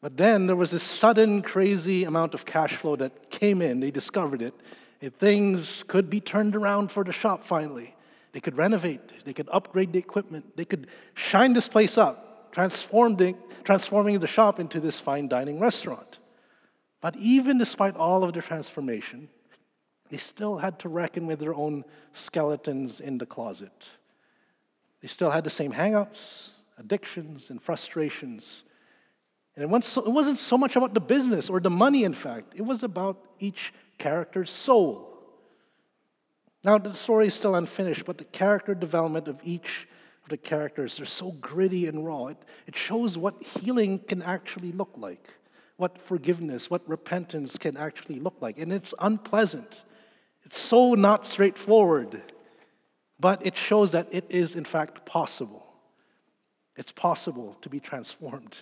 But 0.00 0.16
then 0.16 0.46
there 0.46 0.56
was 0.56 0.70
this 0.70 0.82
sudden, 0.82 1.42
crazy 1.42 2.04
amount 2.04 2.34
of 2.34 2.44
cash 2.44 2.76
flow 2.76 2.96
that 2.96 3.30
came 3.30 3.60
in. 3.60 3.80
They 3.80 3.90
discovered 3.90 4.42
it. 4.42 4.54
And 5.00 5.16
things 5.18 5.82
could 5.82 6.08
be 6.08 6.20
turned 6.20 6.54
around 6.54 6.92
for 6.92 7.02
the 7.02 7.12
shop 7.12 7.44
finally. 7.44 7.94
They 8.32 8.40
could 8.40 8.56
renovate, 8.56 9.24
they 9.24 9.32
could 9.32 9.48
upgrade 9.50 9.92
the 9.92 9.98
equipment, 9.98 10.56
they 10.56 10.66
could 10.66 10.88
shine 11.14 11.54
this 11.54 11.68
place 11.68 11.96
up, 11.96 12.25
transform 12.56 13.16
the, 13.16 13.34
transforming 13.64 14.18
the 14.18 14.26
shop 14.26 14.58
into 14.58 14.80
this 14.80 14.98
fine 14.98 15.28
dining 15.28 15.60
restaurant. 15.60 16.20
But 17.02 17.14
even 17.16 17.58
despite 17.58 17.94
all 17.96 18.24
of 18.24 18.32
the 18.32 18.40
transformation, 18.40 19.28
they 20.08 20.16
still 20.16 20.56
had 20.56 20.78
to 20.78 20.88
reckon 20.88 21.26
with 21.26 21.38
their 21.38 21.54
own 21.54 21.84
skeletons 22.14 22.98
in 22.98 23.18
the 23.18 23.26
closet. 23.26 23.90
They 25.02 25.08
still 25.08 25.28
had 25.28 25.44
the 25.44 25.50
same 25.50 25.70
hangups, 25.70 26.52
addictions, 26.78 27.50
and 27.50 27.60
frustrations. 27.60 28.64
And 29.54 29.62
it 29.62 29.68
wasn't 29.68 30.38
so 30.38 30.56
much 30.56 30.76
about 30.76 30.94
the 30.94 31.00
business 31.00 31.50
or 31.50 31.60
the 31.60 31.68
money, 31.68 32.04
in 32.04 32.14
fact, 32.14 32.54
it 32.56 32.62
was 32.62 32.82
about 32.82 33.22
each 33.38 33.74
character's 33.98 34.50
soul. 34.50 35.12
Now, 36.64 36.78
the 36.78 36.94
story 36.94 37.26
is 37.26 37.34
still 37.34 37.54
unfinished, 37.54 38.06
but 38.06 38.16
the 38.16 38.24
character 38.24 38.74
development 38.74 39.28
of 39.28 39.42
each 39.44 39.86
the 40.28 40.36
characters. 40.36 40.96
They're 40.96 41.06
so 41.06 41.32
gritty 41.32 41.86
and 41.86 42.04
raw. 42.04 42.26
It, 42.26 42.38
it 42.66 42.76
shows 42.76 43.16
what 43.16 43.42
healing 43.42 43.98
can 43.98 44.22
actually 44.22 44.72
look 44.72 44.90
like, 44.96 45.28
what 45.76 45.98
forgiveness, 45.98 46.70
what 46.70 46.88
repentance 46.88 47.58
can 47.58 47.76
actually 47.76 48.20
look 48.20 48.36
like. 48.40 48.58
And 48.58 48.72
it's 48.72 48.94
unpleasant. 48.98 49.84
It's 50.44 50.58
so 50.58 50.94
not 50.94 51.26
straightforward, 51.26 52.22
but 53.18 53.44
it 53.44 53.56
shows 53.56 53.92
that 53.92 54.08
it 54.10 54.24
is, 54.28 54.54
in 54.54 54.64
fact, 54.64 55.04
possible. 55.04 55.66
It's 56.76 56.92
possible 56.92 57.56
to 57.62 57.68
be 57.68 57.80
transformed, 57.80 58.60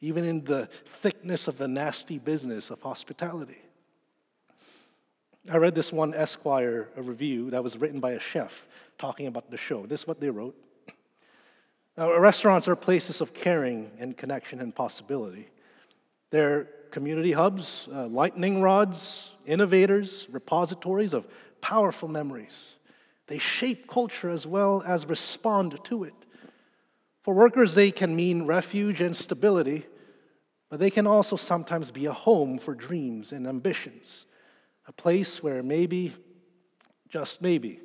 even 0.00 0.24
in 0.24 0.44
the 0.44 0.68
thickness 0.84 1.48
of 1.48 1.58
the 1.58 1.68
nasty 1.68 2.18
business 2.18 2.70
of 2.70 2.82
hospitality. 2.82 3.62
I 5.50 5.56
read 5.56 5.74
this 5.74 5.92
one 5.92 6.14
Esquire 6.14 6.88
review 6.96 7.50
that 7.50 7.62
was 7.62 7.76
written 7.76 7.98
by 7.98 8.12
a 8.12 8.20
chef 8.20 8.66
talking 8.98 9.26
about 9.26 9.50
the 9.50 9.56
show. 9.56 9.86
This 9.86 10.02
is 10.02 10.06
what 10.06 10.20
they 10.20 10.30
wrote. 10.30 10.56
Now, 11.96 12.16
restaurants 12.18 12.68
are 12.68 12.76
places 12.76 13.20
of 13.20 13.34
caring 13.34 13.90
and 13.98 14.16
connection 14.16 14.60
and 14.60 14.74
possibility. 14.74 15.48
They're 16.30 16.68
community 16.90 17.32
hubs, 17.32 17.88
uh, 17.92 18.06
lightning 18.06 18.62
rods, 18.62 19.30
innovators, 19.46 20.26
repositories 20.30 21.12
of 21.12 21.26
powerful 21.60 22.08
memories. 22.08 22.76
They 23.26 23.38
shape 23.38 23.88
culture 23.88 24.30
as 24.30 24.46
well 24.46 24.82
as 24.86 25.06
respond 25.06 25.82
to 25.84 26.04
it. 26.04 26.14
For 27.22 27.34
workers, 27.34 27.74
they 27.74 27.90
can 27.90 28.16
mean 28.16 28.46
refuge 28.46 29.00
and 29.00 29.16
stability, 29.16 29.86
but 30.68 30.80
they 30.80 30.90
can 30.90 31.06
also 31.06 31.36
sometimes 31.36 31.90
be 31.90 32.06
a 32.06 32.12
home 32.12 32.58
for 32.58 32.74
dreams 32.74 33.32
and 33.32 33.46
ambitions, 33.46 34.26
a 34.86 34.92
place 34.92 35.42
where 35.42 35.62
maybe, 35.62 36.14
just 37.08 37.42
maybe, 37.42 37.80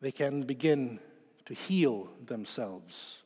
they 0.00 0.12
can 0.12 0.42
begin 0.42 0.98
to 1.46 1.54
heal 1.54 2.08
themselves. 2.24 3.23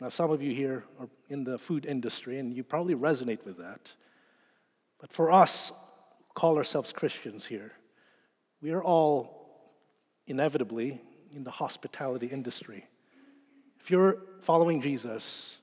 Now, 0.00 0.08
some 0.10 0.30
of 0.30 0.40
you 0.42 0.54
here 0.54 0.84
are 1.00 1.08
in 1.28 1.44
the 1.44 1.58
food 1.58 1.84
industry, 1.84 2.38
and 2.38 2.54
you 2.54 2.62
probably 2.62 2.94
resonate 2.94 3.44
with 3.44 3.58
that. 3.58 3.92
But 5.00 5.12
for 5.12 5.30
us, 5.32 5.72
call 6.34 6.56
ourselves 6.56 6.92
Christians 6.92 7.46
here, 7.46 7.72
we 8.60 8.70
are 8.70 8.82
all 8.82 9.72
inevitably 10.26 11.00
in 11.34 11.42
the 11.42 11.50
hospitality 11.50 12.26
industry. 12.26 12.86
If 13.80 13.90
you're 13.90 14.18
following 14.42 14.80
Jesus, 14.80 15.56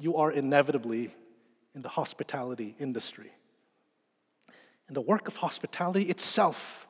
you 0.00 0.16
are 0.16 0.32
inevitably 0.32 1.14
in 1.74 1.82
the 1.82 1.88
hospitality 1.88 2.74
industry. 2.78 3.32
and 4.86 4.96
the 4.96 5.00
work 5.00 5.28
of 5.28 5.36
hospitality 5.36 6.04
itself, 6.04 6.86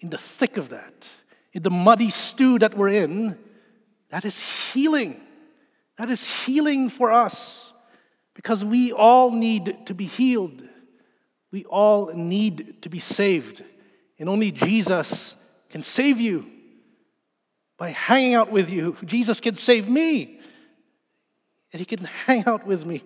in 0.00 0.10
the 0.10 0.18
thick 0.18 0.56
of 0.56 0.68
that, 0.70 1.08
in 1.52 1.62
the 1.62 1.70
muddy 1.70 2.10
stew 2.10 2.58
that 2.58 2.76
we're 2.76 2.88
in, 2.88 3.38
that 4.10 4.24
is 4.24 4.40
healing. 4.72 5.20
That 5.98 6.10
is 6.10 6.26
healing 6.26 6.88
for 6.88 7.12
us 7.12 7.72
because 8.34 8.64
we 8.64 8.92
all 8.92 9.30
need 9.30 9.86
to 9.86 9.94
be 9.94 10.06
healed. 10.06 10.62
We 11.50 11.64
all 11.64 12.12
need 12.14 12.82
to 12.82 12.88
be 12.88 12.98
saved. 12.98 13.62
And 14.18 14.28
only 14.28 14.50
Jesus 14.50 15.36
can 15.68 15.82
save 15.82 16.20
you 16.20 16.46
by 17.76 17.90
hanging 17.90 18.34
out 18.34 18.50
with 18.50 18.70
you. 18.70 18.96
Jesus 19.04 19.40
can 19.40 19.56
save 19.56 19.88
me. 19.88 20.40
And 21.72 21.80
he 21.80 21.84
can 21.84 22.04
hang 22.26 22.44
out 22.46 22.66
with 22.66 22.86
me. 22.86 23.02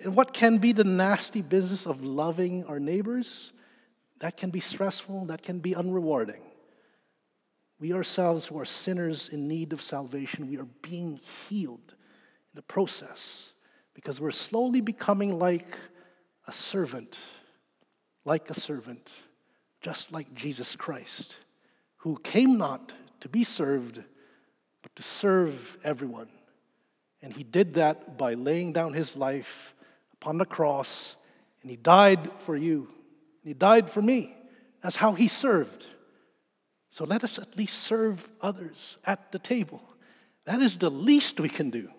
And 0.00 0.14
what 0.14 0.32
can 0.32 0.58
be 0.58 0.72
the 0.72 0.84
nasty 0.84 1.42
business 1.42 1.86
of 1.86 2.04
loving 2.04 2.64
our 2.64 2.78
neighbors? 2.78 3.52
That 4.20 4.36
can 4.36 4.50
be 4.50 4.60
stressful, 4.60 5.26
that 5.26 5.42
can 5.42 5.60
be 5.60 5.74
unrewarding. 5.74 6.40
We 7.80 7.92
ourselves, 7.92 8.46
who 8.46 8.58
are 8.58 8.64
sinners 8.64 9.28
in 9.28 9.46
need 9.46 9.72
of 9.72 9.80
salvation, 9.80 10.48
we 10.48 10.58
are 10.58 10.66
being 10.82 11.20
healed 11.48 11.94
in 12.52 12.56
the 12.56 12.62
process 12.62 13.52
because 13.94 14.20
we're 14.20 14.30
slowly 14.30 14.80
becoming 14.80 15.38
like 15.38 15.76
a 16.46 16.52
servant, 16.52 17.18
like 18.24 18.48
a 18.50 18.54
servant, 18.54 19.10
just 19.80 20.12
like 20.12 20.32
Jesus 20.34 20.76
Christ, 20.76 21.38
who 21.98 22.18
came 22.22 22.58
not 22.58 22.92
to 23.20 23.28
be 23.28 23.44
served, 23.44 24.02
but 24.82 24.94
to 24.96 25.02
serve 25.02 25.78
everyone. 25.82 26.28
And 27.20 27.32
he 27.32 27.42
did 27.42 27.74
that 27.74 28.16
by 28.16 28.34
laying 28.34 28.72
down 28.72 28.92
his 28.92 29.16
life 29.16 29.74
upon 30.12 30.38
the 30.38 30.46
cross, 30.46 31.16
and 31.62 31.70
he 31.70 31.76
died 31.76 32.30
for 32.40 32.56
you. 32.56 32.88
and 33.42 33.48
He 33.48 33.54
died 33.54 33.90
for 33.90 34.00
me. 34.00 34.34
That's 34.82 34.96
how 34.96 35.12
he 35.12 35.28
served. 35.28 35.86
So 36.90 37.04
let 37.04 37.24
us 37.24 37.38
at 37.38 37.56
least 37.56 37.78
serve 37.78 38.28
others 38.40 38.98
at 39.04 39.32
the 39.32 39.38
table. 39.38 39.82
That 40.44 40.60
is 40.60 40.78
the 40.78 40.90
least 40.90 41.40
we 41.40 41.48
can 41.48 41.70
do. 41.70 41.90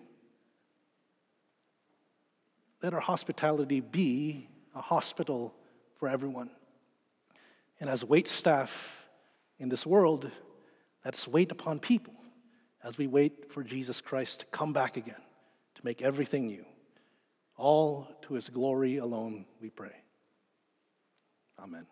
Let 2.82 2.94
our 2.94 3.00
hospitality 3.00 3.80
be 3.80 4.48
a 4.74 4.80
hospital 4.80 5.54
for 5.98 6.08
everyone. 6.08 6.50
And 7.78 7.90
as 7.90 8.04
wait 8.04 8.28
staff 8.28 9.06
in 9.58 9.68
this 9.68 9.84
world, 9.84 10.30
let's 11.04 11.28
wait 11.28 11.52
upon 11.52 11.78
people 11.78 12.14
as 12.82 12.96
we 12.96 13.06
wait 13.06 13.52
for 13.52 13.62
Jesus 13.62 14.00
Christ 14.00 14.40
to 14.40 14.46
come 14.46 14.72
back 14.72 14.96
again 14.96 15.20
to 15.74 15.80
make 15.84 16.00
everything 16.00 16.46
new. 16.46 16.64
All 17.56 18.08
to 18.22 18.34
his 18.34 18.48
glory 18.48 18.96
alone, 18.96 19.44
we 19.60 19.68
pray. 19.68 19.92
Amen. 21.58 21.86